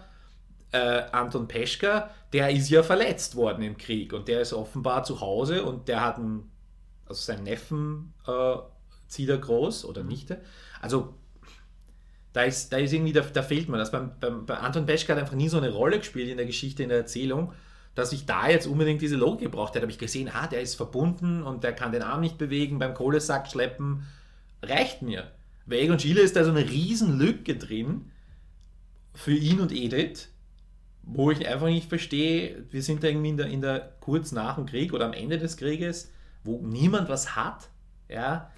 [0.72, 5.22] äh, Anton Peschka, der ist ja verletzt worden im Krieg und der ist offenbar zu
[5.22, 6.52] Hause und der hat einen,
[7.06, 8.56] also seinen Neffen äh,
[9.14, 10.42] zieht er groß oder Nichte.
[10.82, 11.14] Also
[12.34, 13.92] da ist, da ist irgendwie, da, da fehlt mir das.
[13.92, 16.84] Beim, beim, bei Anton Peschka hat einfach nie so eine Rolle gespielt in der Geschichte,
[16.84, 17.54] in der Erzählung,
[17.96, 19.84] dass ich da jetzt unbedingt diese Logik gebraucht hätte.
[19.84, 22.96] Habe ich gesehen, ah, der ist verbunden und der kann den Arm nicht bewegen, beim
[22.96, 24.08] Kohlesack schleppen.
[24.64, 25.32] Reicht mir.
[25.68, 28.12] Bei Egon Schiele ist da so eine riesen Lücke drin
[29.14, 30.30] für ihn und Edith,
[31.04, 34.56] wo ich einfach nicht verstehe, wir sind da irgendwie in der, in der kurz nach
[34.56, 36.12] dem Krieg oder am Ende des Krieges,
[36.44, 37.70] wo niemand was hat,
[38.10, 38.50] ja,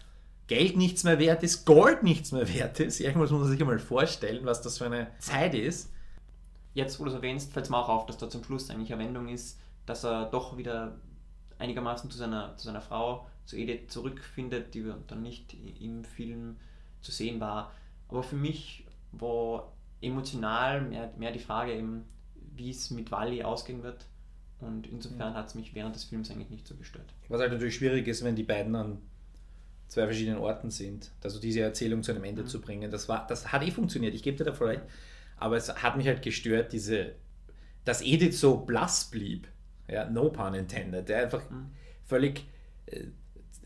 [0.48, 3.00] Geld nichts mehr wert ist, Gold nichts mehr wert ist.
[3.00, 5.92] Irgendwas muss man sich einmal vorstellen, was das für eine Zeit ist.
[6.74, 8.94] Jetzt, wo du es erwähnst, fällt es mir auch auf, dass da zum Schluss eigentlich
[8.94, 11.00] eine Wendung ist, dass er doch wieder
[11.58, 16.58] einigermaßen zu seiner, zu seiner Frau, zu Edith zurückfindet, die dann nicht im Film
[17.02, 17.72] zu sehen war.
[18.08, 22.06] Aber für mich war emotional mehr, mehr die Frage eben,
[22.56, 24.06] wie es mit Wally ausgehen wird.
[24.60, 27.14] Und insofern hat es mich während des Films eigentlich nicht so gestört.
[27.30, 29.02] Was halt natürlich schwierig ist, wenn die beiden an
[29.88, 31.12] zwei verschiedenen Orten sind.
[31.24, 32.48] Also diese Erzählung zu einem Ende Mhm.
[32.48, 32.92] zu bringen.
[32.92, 34.84] Das, war, das hat eh funktioniert, ich gebe dir davor recht.
[35.38, 37.14] Aber es hat mich halt gestört, diese,
[37.86, 39.48] dass Edith so blass blieb.
[39.88, 41.08] Ja, no pun intended.
[41.10, 41.68] Der einfach Mhm.
[42.06, 42.46] völlig
[42.88, 43.06] äh,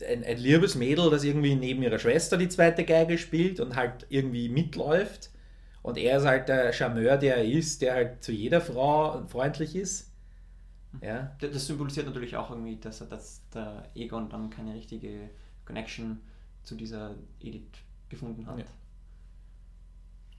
[0.06, 4.06] ein, ein liebes Mädel, das irgendwie neben ihrer Schwester die zweite Geige spielt und halt
[4.08, 5.30] irgendwie mitläuft.
[5.82, 9.74] Und er ist halt der Charmeur, der er ist, der halt zu jeder Frau freundlich
[9.76, 10.10] ist.
[11.02, 15.30] Ja, Das symbolisiert natürlich auch irgendwie, dass, er- dass der Egon dann keine richtige
[15.70, 16.20] Connection
[16.64, 17.62] zu dieser Edith
[18.08, 18.58] gefunden hat.
[18.58, 18.64] Ja.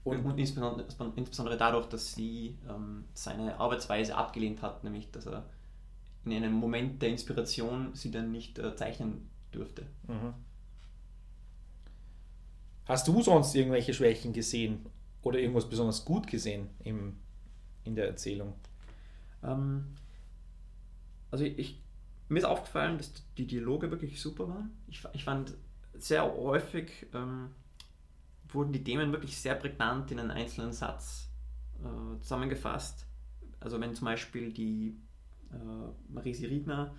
[0.03, 5.45] Und, Und- insbesondere, insbesondere dadurch, dass sie ähm, seine Arbeitsweise abgelehnt hat, nämlich dass er
[6.25, 9.85] in einem Moment der Inspiration sie dann nicht äh, zeichnen dürfte.
[10.07, 10.33] Mhm.
[12.85, 14.85] Hast du sonst irgendwelche Schwächen gesehen
[15.21, 17.15] oder irgendwas besonders gut gesehen im,
[17.85, 18.53] in der Erzählung?
[19.43, 19.85] Ähm,
[21.31, 21.79] also ich,
[22.31, 24.71] mir ist aufgefallen, dass die Dialoge wirklich super waren.
[24.87, 25.53] Ich, ich fand
[25.93, 27.49] sehr häufig ähm,
[28.49, 31.29] wurden die Themen wirklich sehr prägnant in einen einzelnen Satz
[31.83, 33.05] äh, zusammengefasst.
[33.59, 34.95] Also wenn zum Beispiel die
[35.51, 36.93] äh, Marisi Riedner,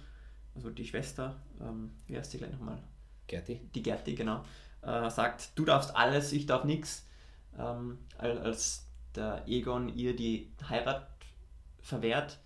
[0.55, 2.79] also die Schwester, ähm, wie heißt sie gleich nochmal?
[3.27, 3.61] Gerti?
[3.75, 4.45] die Gerti, genau,
[4.83, 7.07] äh, sagt, du darfst alles, ich darf nichts,
[7.59, 11.09] ähm, al- als der Egon ihr die Heirat
[11.81, 12.39] verwehrt,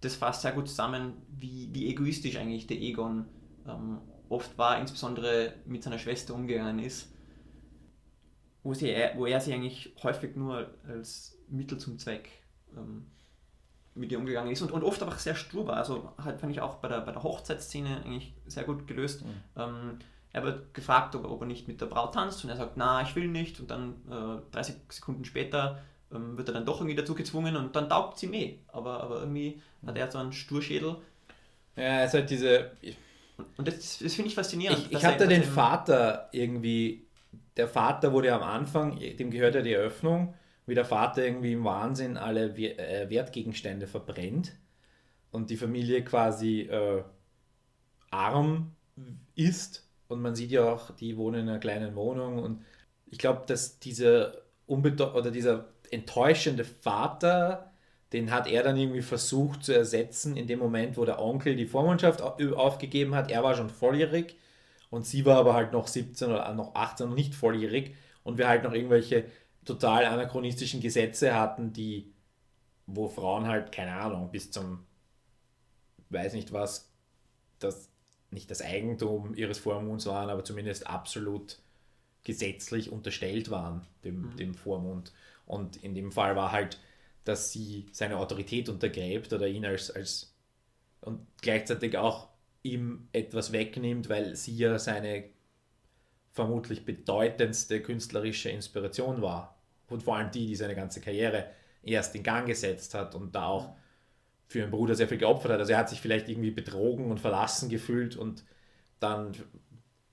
[0.00, 3.26] das fasst sehr gut zusammen, wie, wie egoistisch eigentlich der Egon
[3.66, 7.12] ähm, oft war, insbesondere mit seiner Schwester umgegangen ist,
[8.62, 12.28] wo, sie, wo er sich eigentlich häufig nur als Mittel zum Zweck
[12.76, 13.06] ähm,
[13.94, 15.76] mit ihr umgegangen ist und, und oft aber auch sehr stur war.
[15.76, 19.24] Also halt fand ich auch bei der, bei der Hochzeitsszene eigentlich sehr gut gelöst.
[19.56, 19.98] Ähm,
[20.32, 23.02] er wird gefragt, ob, ob er nicht mit der Braut tanzt und er sagt, na,
[23.02, 23.58] ich will nicht.
[23.60, 27.74] Und dann äh, 30 Sekunden später ähm, wird er dann doch irgendwie dazu gezwungen und
[27.76, 28.58] dann taugt sie meh.
[28.68, 30.96] Aber, aber irgendwie hat er so einen Sturschädel.
[31.76, 32.72] Ja, es halt diese.
[32.80, 32.96] Ich,
[33.56, 34.88] Und das, das finde ich faszinierend.
[34.90, 37.06] ich da dass den er Vater irgendwie.
[37.56, 40.34] Der Vater wurde ja am Anfang, dem gehört ja die Eröffnung,
[40.66, 44.52] wie der Vater irgendwie im Wahnsinn alle äh, Wertgegenstände verbrennt
[45.30, 47.04] und die Familie quasi äh,
[48.10, 48.74] arm
[49.34, 52.64] ist und man sieht ja auch, die wohnen in einer kleinen Wohnung und
[53.06, 54.34] ich glaube, dass dieser
[54.66, 57.72] unbedeu oder dieser enttäuschende Vater,
[58.12, 61.66] den hat er dann irgendwie versucht zu ersetzen in dem Moment, wo der Onkel die
[61.66, 63.30] Vormundschaft aufgegeben hat.
[63.30, 64.36] Er war schon volljährig
[64.90, 68.48] und sie war aber halt noch 17 oder noch 18 und nicht volljährig und wir
[68.48, 69.26] halt noch irgendwelche
[69.64, 72.12] total anachronistischen Gesetze hatten, die,
[72.86, 74.84] wo Frauen halt, keine Ahnung, bis zum,
[76.08, 76.90] weiß nicht was,
[77.58, 77.90] das
[78.30, 81.58] nicht das Eigentum ihres Vormunds waren, aber zumindest absolut
[82.22, 84.36] gesetzlich unterstellt waren, dem, mhm.
[84.36, 85.12] dem Vormund.
[85.50, 86.78] Und in dem Fall war halt,
[87.24, 90.32] dass sie seine Autorität untergräbt oder ihn als, als
[91.00, 92.28] und gleichzeitig auch
[92.62, 95.24] ihm etwas wegnimmt, weil sie ja seine
[96.30, 99.60] vermutlich bedeutendste künstlerische Inspiration war.
[99.88, 101.50] Und vor allem die, die seine ganze Karriere
[101.82, 103.74] erst in Gang gesetzt hat und da auch
[104.46, 105.58] für ihren Bruder sehr viel geopfert hat.
[105.58, 108.44] Also er hat sich vielleicht irgendwie betrogen und verlassen gefühlt und
[109.00, 109.32] dann.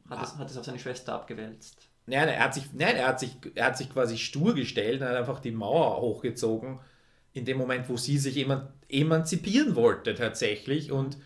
[0.09, 1.89] Hat es, hat es auf seine Schwester abgewälzt.
[2.07, 5.07] Nein, er hat sich, nein, er hat sich, er hat sich quasi stur gestellt und
[5.07, 6.79] hat einfach die Mauer hochgezogen,
[7.33, 8.43] in dem Moment, wo sie sich
[8.89, 11.17] emanzipieren wollte tatsächlich und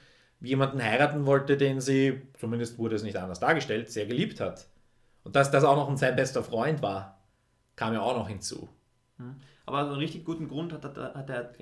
[0.42, 4.68] jemanden heiraten wollte, den sie, zumindest wurde es nicht anders dargestellt, sehr geliebt hat.
[5.24, 7.22] Und dass das auch noch sein bester Freund war,
[7.76, 8.68] kam ja auch noch hinzu.
[9.18, 9.36] Hm.
[9.68, 11.54] Aber einen richtig guten Grund hat, hat, hat er,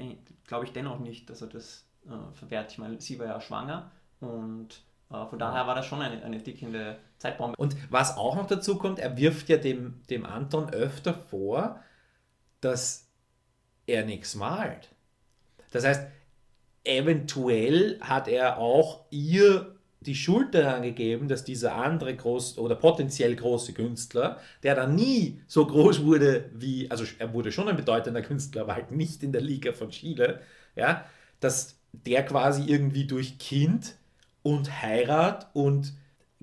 [0.48, 2.72] glaube ich, dennoch nicht, dass er das äh, verwehrt.
[2.72, 6.42] Ich meine, sie war ja schwanger und äh, von daher war das schon eine, eine
[6.44, 7.56] tickende Zeitbombe.
[7.58, 11.80] Und was auch noch dazu kommt, er wirft ja dem, dem Anton öfter vor,
[12.62, 13.10] dass
[13.88, 14.90] er nichts malt.
[15.72, 16.08] Das heißt,
[16.84, 23.36] eventuell hat er auch ihr die Schuld daran gegeben, dass dieser andere groß oder potenziell
[23.36, 28.22] große Künstler, der dann nie so groß wurde wie, also er wurde schon ein bedeutender
[28.22, 30.42] Künstler, aber halt nicht in der Liga von Chile,
[30.76, 31.04] ja,
[31.42, 33.96] dass der quasi irgendwie durch Kind
[34.44, 35.94] und Heirat und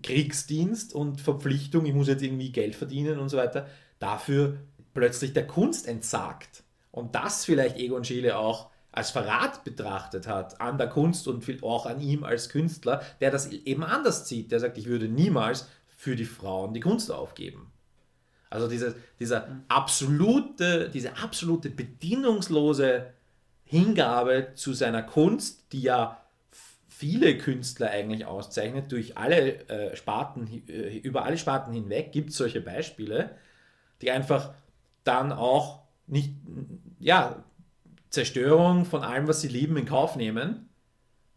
[0.03, 3.67] Kriegsdienst und Verpflichtung, ich muss jetzt irgendwie Geld verdienen und so weiter,
[3.99, 4.59] dafür
[4.95, 6.63] plötzlich der Kunst entsagt.
[6.91, 11.85] Und das vielleicht Egon Schiele auch als Verrat betrachtet hat an der Kunst und auch
[11.85, 14.51] an ihm als Künstler, der das eben anders sieht.
[14.51, 17.71] Der sagt, ich würde niemals für die Frauen die Kunst aufgeben.
[18.49, 23.13] Also diese, dieser absolute, diese absolute bedingungslose
[23.65, 26.23] Hingabe zu seiner Kunst, die ja
[26.97, 32.37] viele Künstler eigentlich auszeichnet, durch alle äh, Sparten, äh, über alle Sparten hinweg gibt es
[32.39, 33.33] solche Beispiele,
[34.01, 34.55] die einfach
[35.05, 36.33] dann auch nicht,
[36.99, 37.45] ja,
[38.09, 40.71] Zerstörung von allem, was sie lieben, in Kauf nehmen.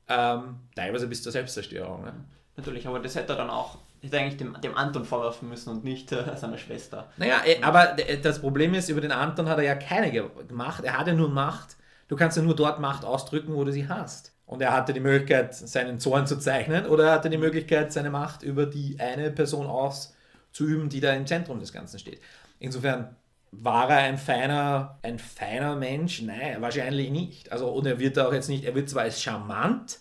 [0.07, 2.05] Ähm, teilweise bis zur Selbstzerstörung.
[2.05, 2.13] Ne?
[2.55, 5.83] Natürlich, aber das hätte er dann auch hätte eigentlich dem, dem Anton vorwerfen müssen und
[5.83, 7.11] nicht äh, seiner Schwester.
[7.17, 10.85] Naja, äh, aber das Problem ist, über den Anton hat er ja keine gemacht.
[10.85, 11.75] Er hatte nur Macht.
[12.07, 14.33] Du kannst ja nur dort Macht ausdrücken, wo du sie hast.
[14.49, 18.09] Und er hatte die Möglichkeit, seinen Zorn zu zeichnen oder er hatte die Möglichkeit, seine
[18.09, 22.19] Macht über die eine Person auszuüben, die da im Zentrum des Ganzen steht.
[22.57, 23.15] Insofern
[23.51, 26.23] war er ein feiner, ein feiner Mensch?
[26.23, 27.51] Nein, wahrscheinlich nicht.
[27.51, 29.99] Also, und er wird auch jetzt nicht, er wird zwar als charmant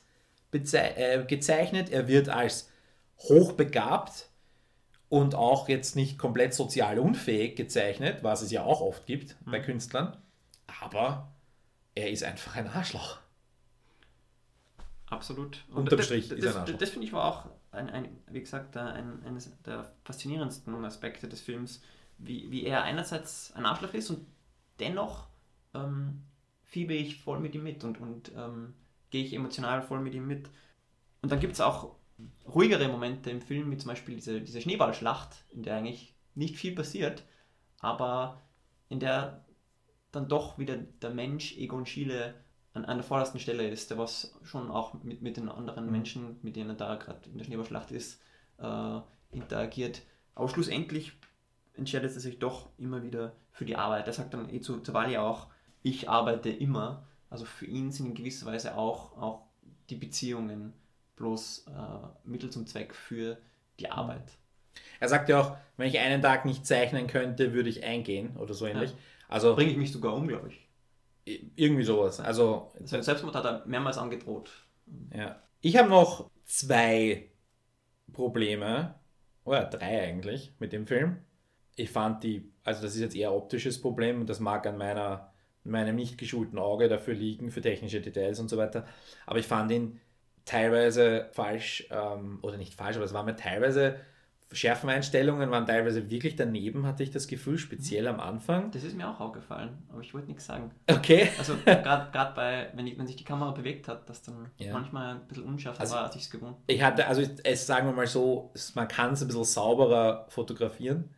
[0.52, 2.70] äh, gezeichnet, er wird als
[3.18, 4.30] hochbegabt
[5.11, 9.50] und auch jetzt nicht komplett sozial unfähig gezeichnet, was es ja auch oft gibt mhm.
[9.50, 10.16] bei Künstlern,
[10.80, 11.32] aber
[11.94, 13.18] er ist einfach ein Arschloch.
[15.10, 15.64] Absolut.
[15.70, 16.78] Und Unterm Strich das, ist ein Arschloch.
[16.78, 21.40] Das, finde ich war auch, ein, ein, wie gesagt, ein, eines der faszinierendsten Aspekte des
[21.40, 21.82] Films,
[22.18, 24.26] wie, wie er einerseits ein Arschloch ist und
[24.80, 25.28] dennoch
[25.74, 26.22] ähm,
[26.64, 28.74] fiebe ich voll mit ihm mit und, und ähm,
[29.10, 30.50] gehe ich emotional voll mit ihm mit.
[31.22, 31.96] Und dann gibt es auch
[32.46, 36.74] ruhigere Momente im Film, wie zum Beispiel diese, diese Schneeballschlacht, in der eigentlich nicht viel
[36.74, 37.24] passiert,
[37.80, 38.42] aber
[38.88, 39.44] in der
[40.12, 42.34] dann doch wieder der Mensch Egon Schiele
[42.78, 45.92] an, an der vordersten Stelle ist, der was schon auch mit, mit den anderen mhm.
[45.92, 48.20] Menschen, mit denen er da gerade in der Schneeballschlacht ist,
[48.58, 50.02] äh, interagiert.
[50.34, 51.12] Aber schlussendlich
[51.74, 54.06] entscheidet er sich doch immer wieder für die Arbeit.
[54.06, 55.48] Er sagt dann eh zu Zawali auch,
[55.82, 57.06] ich arbeite immer.
[57.30, 59.42] Also für ihn sind in gewisser Weise auch, auch
[59.90, 60.72] die Beziehungen
[61.16, 63.38] bloß äh, Mittel zum Zweck für
[63.80, 64.38] die Arbeit.
[65.00, 68.54] Er sagt ja auch, wenn ich einen Tag nicht zeichnen könnte, würde ich eingehen oder
[68.54, 68.90] so ähnlich.
[68.90, 68.96] Ja.
[69.28, 70.67] Also bringe ich mich sogar um, glaube ich.
[71.56, 72.20] Irgendwie sowas.
[72.20, 74.50] Also Sein Selbstmord hat er mehrmals angedroht.
[75.14, 75.42] Ja.
[75.60, 77.30] Ich habe noch zwei
[78.12, 78.94] Probleme,
[79.44, 81.18] oder drei eigentlich, mit dem Film
[81.78, 85.32] ich fand die, also das ist jetzt eher optisches Problem und das mag an meiner,
[85.64, 88.84] meinem nicht geschulten Auge dafür liegen, für technische Details und so weiter.
[89.26, 90.00] Aber ich fand ihn
[90.44, 94.00] teilweise falsch, ähm, oder nicht falsch, aber es war mir teilweise
[94.50, 98.70] Schärfeneinstellungen waren teilweise wirklich daneben, hatte ich das Gefühl, speziell am Anfang.
[98.70, 100.70] Das ist mir auch aufgefallen, aber ich wollte nichts sagen.
[100.90, 101.28] Okay.
[101.38, 104.72] Also gerade bei, wenn, ich, wenn sich die Kamera bewegt hat, dass dann Ja.
[104.72, 107.87] manchmal ein bisschen unscharf Also- war, als ich es gewohnt Ich hatte, also es sagen
[107.88, 111.11] wir mal so, man kann es ein bisschen sauberer fotografieren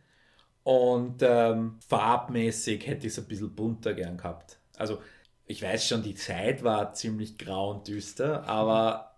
[0.63, 4.59] und ähm, farbmäßig hätte ich es ein bisschen bunter gern gehabt.
[4.77, 4.99] Also
[5.45, 9.10] ich weiß schon, die Zeit war ziemlich grau und düster, aber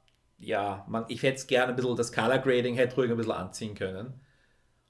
[0.45, 3.32] ja, man, ich hätte es gerne ein bisschen, das Color Grading hätte ruhig ein bisschen
[3.34, 4.21] anziehen können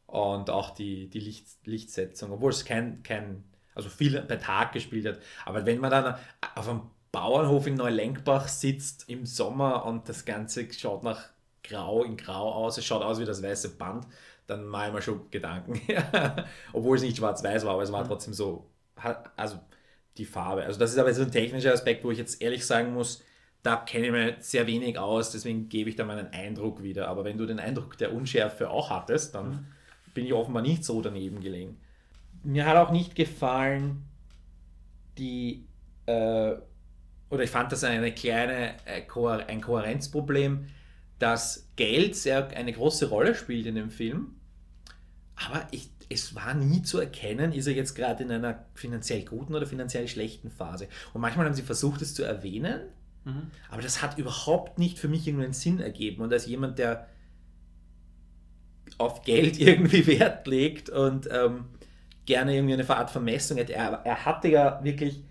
[0.05, 3.43] und auch die, die Licht, Lichtsetzung, obwohl es kein, kein,
[3.75, 6.15] also viel bei Tag gespielt hat, aber wenn man dann
[6.55, 11.29] auf einem Bauernhof in Neulenkbach sitzt im Sommer und das Ganze schaut nach
[11.63, 14.07] grau in grau aus, es schaut aus wie das weiße Band,
[14.47, 15.79] dann mache ich mir schon Gedanken.
[16.73, 18.69] Obwohl es nicht schwarz-weiß war, aber es war trotzdem so,
[19.35, 19.59] also
[20.17, 20.63] die Farbe.
[20.63, 23.23] Also das ist aber so ein technischer Aspekt, wo ich jetzt ehrlich sagen muss,
[23.63, 27.07] da kenne ich mir sehr wenig aus, deswegen gebe ich da meinen Eindruck wieder.
[27.07, 29.67] Aber wenn du den Eindruck der Unschärfe auch hattest, dann
[30.13, 31.79] bin ich offenbar nicht so daneben gelegen.
[32.43, 34.03] Mir hat auch nicht gefallen,
[35.17, 35.65] die,
[36.07, 36.55] äh,
[37.29, 39.03] oder ich fand das eine kleine, äh,
[39.47, 40.67] ein Kohärenzproblem,
[41.19, 44.35] dass Geld sehr eine große Rolle spielt in dem Film.
[45.35, 49.55] Aber ich, es war nie zu erkennen, ist er jetzt gerade in einer finanziell guten
[49.55, 50.89] oder finanziell schlechten Phase.
[51.13, 52.81] Und manchmal haben sie versucht, es zu erwähnen,
[53.25, 53.51] Mhm.
[53.69, 56.21] aber das hat überhaupt nicht für mich irgendeinen Sinn ergeben.
[56.23, 57.07] Und als jemand, der
[58.97, 61.65] auf Geld irgendwie Wert legt und ähm,
[62.25, 65.23] gerne irgendwie eine Art Vermessung hätte, er, er hatte ja wirklich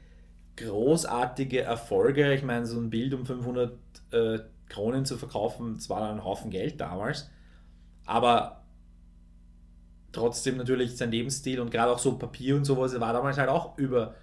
[0.57, 2.35] großartige Erfolge.
[2.35, 3.79] Ich meine, so ein Bild um 500
[4.11, 7.31] äh, Kronen zu verkaufen, das war dann ein Haufen Geld damals.
[8.07, 8.63] Aber
[10.13, 13.79] trotzdem natürlich sein Lebensstil und gerade auch so Papier und sowas war damals halt auch
[13.79, 14.15] über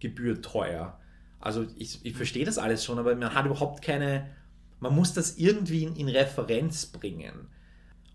[0.00, 0.98] Gebühr teuer.
[1.44, 4.30] Also ich, ich verstehe das alles schon, aber man hat überhaupt keine,
[4.80, 7.48] man muss das irgendwie in, in Referenz bringen.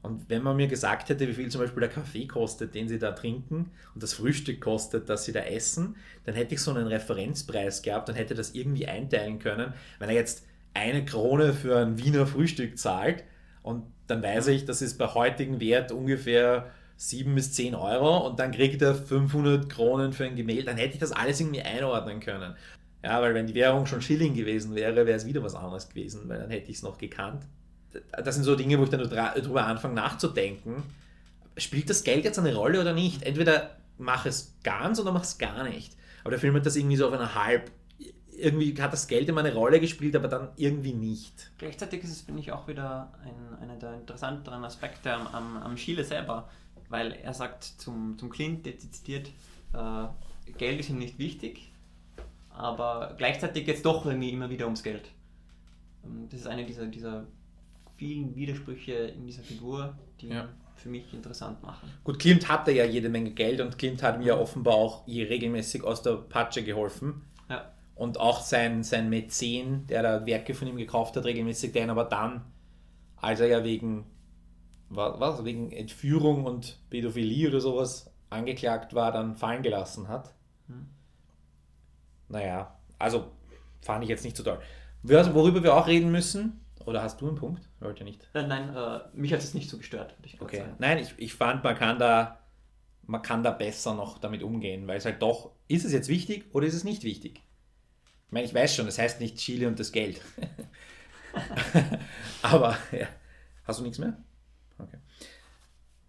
[0.01, 2.97] Und wenn man mir gesagt hätte, wie viel zum Beispiel der Kaffee kostet, den sie
[2.97, 6.87] da trinken und das Frühstück kostet, das sie da essen, dann hätte ich so einen
[6.87, 9.73] Referenzpreis gehabt und hätte das irgendwie einteilen können.
[9.99, 13.23] Wenn er jetzt eine Krone für ein Wiener Frühstück zahlt
[13.61, 18.39] und dann weiß ich, das ist bei heutigem Wert ungefähr 7 bis 10 Euro und
[18.39, 22.19] dann kriegt er 500 Kronen für ein Gemälde, dann hätte ich das alles irgendwie einordnen
[22.19, 22.55] können.
[23.03, 26.27] Ja, weil wenn die Währung schon Schilling gewesen wäre, wäre es wieder was anderes gewesen,
[26.27, 27.45] weil dann hätte ich es noch gekannt.
[28.23, 30.83] Das sind so Dinge, wo ich dann drüber anfange nachzudenken.
[31.57, 33.23] Spielt das Geld jetzt eine Rolle oder nicht?
[33.23, 35.95] Entweder mach es ganz oder mach es gar nicht.
[36.21, 37.71] Aber der Film hat das irgendwie so auf einer halb.
[38.38, 41.51] Irgendwie hat das Geld immer eine Rolle gespielt, aber dann irgendwie nicht.
[41.57, 45.75] Gleichzeitig ist es, finde ich, auch wieder ein, einer der interessanteren Aspekte am, am, am
[45.75, 46.49] Chile selber,
[46.88, 49.29] weil er sagt zum, zum Clint dezidiert,
[49.73, 51.69] äh, Geld ist ihm nicht wichtig,
[52.59, 55.09] aber gleichzeitig geht es doch irgendwie immer wieder ums Geld.
[56.03, 57.25] Ähm, Das ist eine dieser, dieser
[57.95, 60.49] vielen Widersprüche in dieser Figur, die Ja.
[60.75, 61.89] für mich interessant machen.
[62.03, 65.83] Gut, Klimt hatte ja jede Menge Geld und Klimt hat mir offenbar auch ihr regelmäßig
[65.83, 67.21] aus der Patsche geholfen.
[67.49, 67.71] Ja.
[67.95, 71.89] Und auch sein, sein Mäzen, der da Werke von ihm gekauft hat, regelmäßig, der ihn
[71.89, 72.45] aber dann,
[73.17, 74.05] als er ja wegen,
[74.89, 80.33] wa- was, wegen Entführung und Pädophilie oder sowas angeklagt war, dann fallen gelassen hat.
[80.67, 80.85] Hm.
[82.29, 83.31] Naja, also
[83.81, 84.59] fand ich jetzt nicht so toll.
[85.03, 87.67] Worüber wir auch reden müssen, oder hast du einen Punkt?
[87.79, 88.27] Wollte nicht.
[88.33, 90.57] Äh, nein, äh, mich hat es nicht so gestört, würde ich Okay.
[90.57, 90.75] sagen.
[90.79, 92.39] Nein, ich, ich fand, man kann da
[93.09, 96.45] man kann da besser noch damit umgehen, weil es halt doch, ist es jetzt wichtig
[96.53, 97.41] oder ist es nicht wichtig?
[98.27, 100.21] Ich meine, ich weiß schon, das heißt nicht Chile und das Geld.
[102.43, 103.07] Aber, ja.
[103.63, 104.15] Hast du nichts mehr?
[104.77, 104.97] Okay.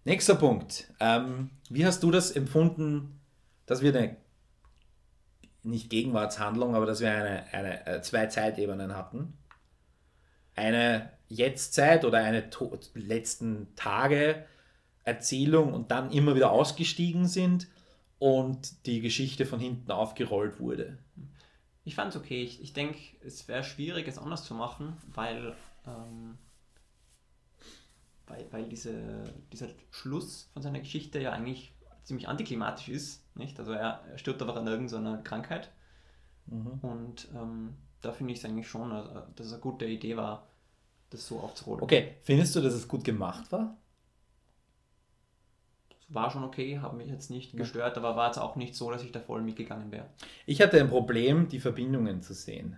[0.03, 0.91] Nächster Punkt.
[0.99, 3.19] Ähm, wie hast du das empfunden,
[3.65, 4.17] dass wir eine,
[5.63, 9.37] nicht Gegenwartshandlung, aber dass wir eine, eine, äh, zwei Zeitebenen hatten?
[10.55, 12.49] Eine Jetztzeit oder eine
[12.93, 14.45] letzten Tage
[15.03, 17.67] Erzählung und dann immer wieder ausgestiegen sind
[18.19, 20.99] und die Geschichte von hinten aufgerollt wurde.
[21.83, 22.43] Ich fand es okay.
[22.43, 25.55] Ich, ich denke, es wäre schwierig, es anders zu machen, weil,
[25.87, 26.37] ähm,
[28.27, 31.73] weil, weil diese, dieser Schluss von seiner Geschichte ja eigentlich
[32.11, 33.23] ziemlich antiklimatisch ist.
[33.35, 33.57] Nicht?
[33.57, 35.71] Also er, er stirbt einfach an irgendeiner Krankheit.
[36.47, 39.03] Und ähm, da finde ich es eigentlich schon, äh,
[39.35, 40.49] dass es eine gute Idee war,
[41.09, 41.81] das so aufzurollen.
[41.81, 43.77] Okay, findest du, dass es gut gemacht war?
[46.09, 49.03] War schon okay, hat mich jetzt nicht gestört, aber war jetzt auch nicht so, dass
[49.03, 50.09] ich da voll mitgegangen wäre.
[50.45, 52.77] Ich hatte ein Problem, die Verbindungen zu sehen.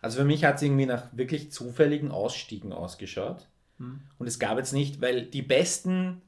[0.00, 3.48] Also für mich hat es irgendwie nach wirklich zufälligen Ausstiegen ausgeschaut.
[3.78, 4.02] Hm.
[4.18, 6.22] Und es gab jetzt nicht, weil die besten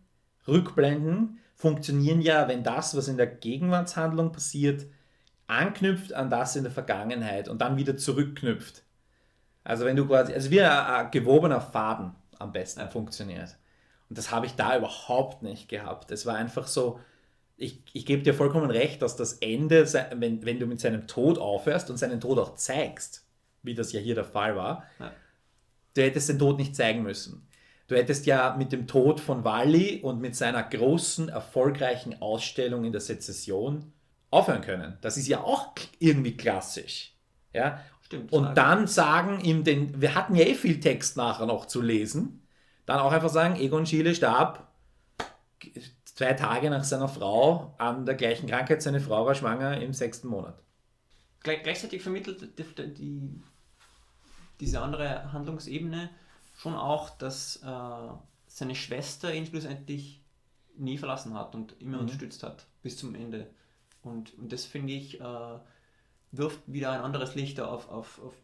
[0.47, 4.87] Rückblenden funktionieren ja, wenn das, was in der Gegenwartshandlung passiert,
[5.47, 8.83] anknüpft an das in der Vergangenheit und dann wieder zurückknüpft.
[9.65, 12.89] Also wenn du quasi, also wie ein, ein gewobener Faden am besten Ja.
[12.89, 13.57] funktioniert.
[14.09, 16.11] Und das habe ich da überhaupt nicht gehabt.
[16.11, 16.99] Es war einfach so,
[17.57, 19.87] ich, ich gebe dir vollkommen recht, dass das Ende,
[20.17, 23.25] wenn, wenn du mit seinem Tod aufhörst und seinen Tod auch zeigst,
[23.63, 25.13] wie das ja hier der Fall war, ja.
[25.95, 27.47] du hättest den Tod nicht zeigen müssen.
[27.89, 32.93] Du hättest ja mit dem Tod von Wally und mit seiner großen, erfolgreichen Ausstellung in
[32.93, 33.93] der Sezession
[34.31, 34.97] aufhören können.
[35.03, 37.15] Das ist ja auch irgendwie klassisch.
[37.53, 37.81] Ja?
[38.03, 38.33] Stimmt.
[38.33, 42.47] Und dann sagen ihm den, wir hatten ja eh viel Text nachher noch zu lesen,
[42.87, 44.69] dann auch einfach sagen, Egon Schiele starb
[46.05, 48.83] zwei Tage nach seiner Frau an der gleichen Krankheit.
[48.83, 50.63] Seine Frau war schwanger im sechsten Monat.
[51.43, 53.43] gleichzeitig vermittelt die, die,
[54.61, 56.11] diese andere Handlungsebene
[56.63, 58.15] schon auch, dass äh,
[58.47, 60.23] seine Schwester ihn schlussendlich
[60.77, 62.03] nie verlassen hat und immer mhm.
[62.03, 63.51] unterstützt hat bis zum Ende.
[64.03, 65.59] Und, und das finde ich, äh,
[66.31, 68.35] wirft wieder ein anderes Licht auf, auf, auf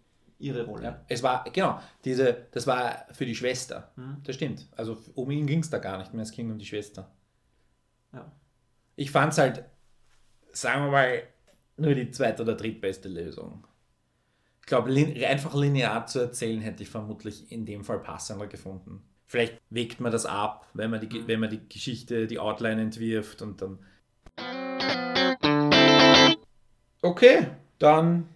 [0.40, 0.82] ihre Rolle.
[0.82, 3.92] Ja, es war, genau, diese, das war für die Schwester.
[3.94, 4.16] Mhm.
[4.24, 4.66] Das stimmt.
[4.76, 7.08] Also um ihn ging es da gar nicht mehr, es ging um die Schwester.
[8.12, 8.32] Ja.
[8.96, 9.64] Ich fand es halt,
[10.52, 11.22] sagen wir mal,
[11.76, 13.64] nur die zweite oder drittbeste Lösung.
[14.68, 14.90] Ich glaube,
[15.26, 19.02] einfach linear zu erzählen, hätte ich vermutlich in dem Fall passender gefunden.
[19.26, 21.26] Vielleicht wägt man das ab, wenn man die, mhm.
[21.26, 23.78] wenn man die Geschichte, die Outline entwirft und dann.
[27.00, 27.46] Okay,
[27.78, 28.28] dann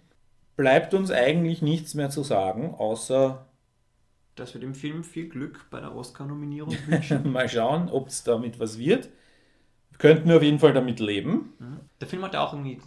[0.55, 3.45] bleibt uns eigentlich nichts mehr zu sagen, außer
[4.33, 7.31] dass wir dem Film viel Glück bei der Oscar-Nominierung wünschen.
[7.31, 9.11] Mal schauen, ob es damit was wird.
[9.91, 11.53] Wir könnten auf jeden Fall damit leben.
[11.59, 11.79] Mhm.
[12.01, 12.81] Der Film hat ja auch irgendwie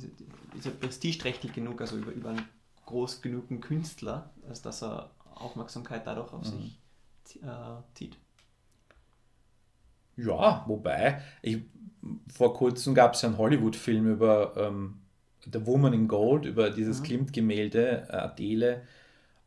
[0.59, 2.56] ist ja prestigeträchtig genug, also über, über einen
[2.87, 6.63] groß genugen Künstler, als dass er Aufmerksamkeit dadurch auf mhm.
[6.63, 8.17] sich äh, zieht.
[10.17, 11.59] Ja, wobei, ich,
[12.33, 15.01] vor kurzem gab es ja einen Hollywood-Film über ähm,
[15.53, 17.05] The Woman in Gold, über dieses mhm.
[17.05, 18.83] Klimt-Gemälde äh, Adele.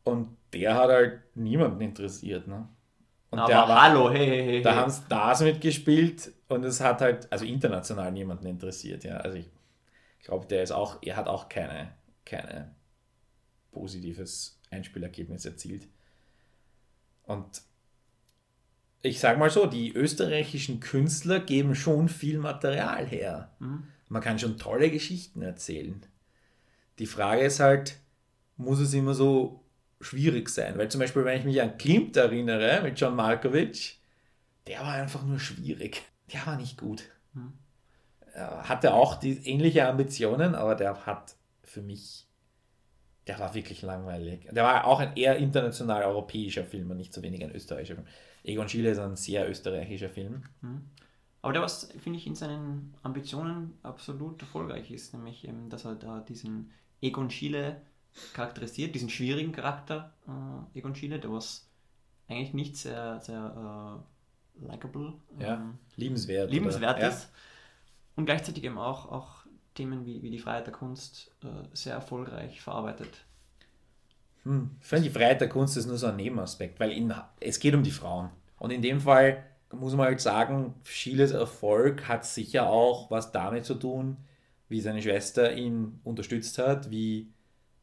[0.04, 2.46] Und der hat halt niemanden interessiert.
[2.46, 2.68] Ne?
[3.30, 4.62] Und Aber der war, hallo, hey, hey, hey.
[4.62, 9.04] Da haben Stars mitgespielt und es hat halt, also international niemanden interessiert.
[9.04, 9.16] Ja?
[9.18, 9.50] Also ich,
[10.18, 11.92] ich glaube, der ist auch, er hat auch keine,
[12.24, 12.74] keine
[13.72, 15.86] positives Einspielergebnis erzielt.
[17.24, 17.62] Und
[19.02, 23.50] ich sage mal so, die österreichischen Künstler geben schon viel Material her.
[23.58, 23.84] Mhm.
[24.08, 26.04] Man kann schon tolle Geschichten erzählen.
[26.98, 27.96] Die Frage ist halt,
[28.56, 29.62] muss es immer so
[30.00, 30.76] schwierig sein?
[30.76, 34.00] Weil zum Beispiel, wenn ich mich an Klimt erinnere, mit John Malkovich,
[34.66, 36.02] der war einfach nur schwierig.
[36.32, 37.04] Der war nicht gut.
[37.34, 37.52] Hm.
[38.32, 42.26] Er hatte auch die ähnliche Ambitionen, aber der hat für mich,
[43.30, 44.48] der war wirklich langweilig.
[44.50, 48.08] Der war auch ein eher international europäischer Film und nicht so wenig ein österreichischer Film.
[48.42, 50.42] Egon Schiele ist ein sehr österreichischer Film.
[50.62, 50.82] Hm.
[51.40, 55.94] Aber der, was finde ich in seinen Ambitionen absolut erfolgreich ist, nämlich eben, dass er
[55.94, 57.80] da diesen Egon Schiele
[58.34, 61.70] charakterisiert, diesen schwierigen Charakter äh, Egon Schiele, der was
[62.26, 64.02] eigentlich nicht sehr, sehr
[64.60, 67.08] äh, likable, ja, ähm, liebenswert, liebenswert oder?
[67.08, 67.22] ist.
[67.22, 67.28] Ja.
[68.16, 69.39] Und gleichzeitig eben auch, auch
[69.80, 73.08] Themen wie, wie die Freiheit der Kunst äh, sehr erfolgreich verarbeitet.
[74.42, 74.70] Hm.
[74.78, 77.74] Ich finde, die Freiheit der Kunst ist nur so ein Nebenaspekt, weil in, es geht
[77.74, 78.28] um die Frauen.
[78.58, 83.64] Und in dem Fall muss man halt sagen, Schieles Erfolg hat sicher auch was damit
[83.64, 84.18] zu tun,
[84.68, 87.32] wie seine Schwester ihn unterstützt hat, wie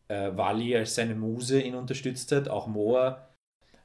[0.07, 3.27] äh, Wally als seine Muse ihn unterstützt hat, auch Moa.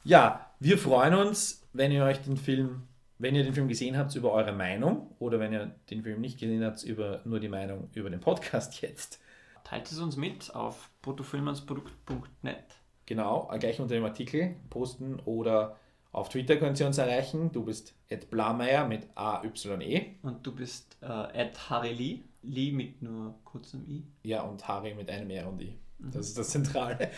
[0.05, 2.83] Ja, wir freuen uns, wenn ihr euch den Film,
[3.23, 6.41] wenn ihr den Film gesehen habt, über eure Meinung oder wenn ihr den Film nicht
[6.41, 9.21] gesehen habt, über nur die Meinung über den Podcast jetzt.
[9.63, 12.65] Teilt es uns mit auf bruttofilmansprodukt.net.
[13.07, 15.77] Genau, gleich unter dem Artikel posten oder
[16.11, 17.53] auf Twitter könnt ihr uns erreichen.
[17.53, 20.17] Du bist Ed Blameyer mit A-Y-E.
[20.23, 22.21] Und du bist äh, Harry Lee.
[22.43, 24.03] Lee mit nur kurzem I.
[24.25, 25.79] Ja, und Harry mit einem R und I.
[25.99, 26.11] Mhm.
[26.11, 27.13] Das ist das Zentrale.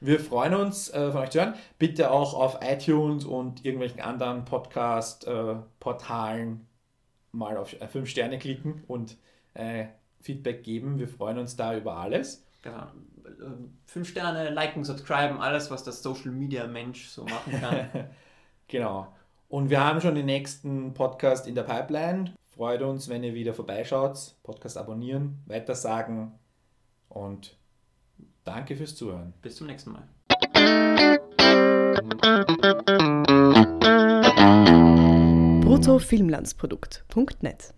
[0.00, 1.54] Wir freuen uns, äh, von euch zu hören.
[1.78, 6.56] Bitte auch auf iTunes und irgendwelchen anderen Podcast-Portalen äh,
[7.36, 9.16] mal auf 5 äh, Sterne klicken und
[9.54, 9.86] äh,
[10.20, 11.00] Feedback geben.
[11.00, 12.44] Wir freuen uns da über alles.
[12.62, 12.86] Genau.
[13.40, 17.88] Ähm, fünf Sterne, liken, subscriben, alles, was das Social Media Mensch so machen kann.
[18.68, 19.12] genau.
[19.48, 22.34] Und wir haben schon den nächsten Podcast in der Pipeline.
[22.54, 24.34] Freut uns, wenn ihr wieder vorbeischaut.
[24.42, 26.32] Podcast abonnieren, weitersagen
[27.08, 27.56] und
[28.48, 29.34] danke fürs Zuhören.
[29.42, 30.08] Bis zum nächsten Mal.
[35.60, 37.74] bruttofilmlandsprodukt.net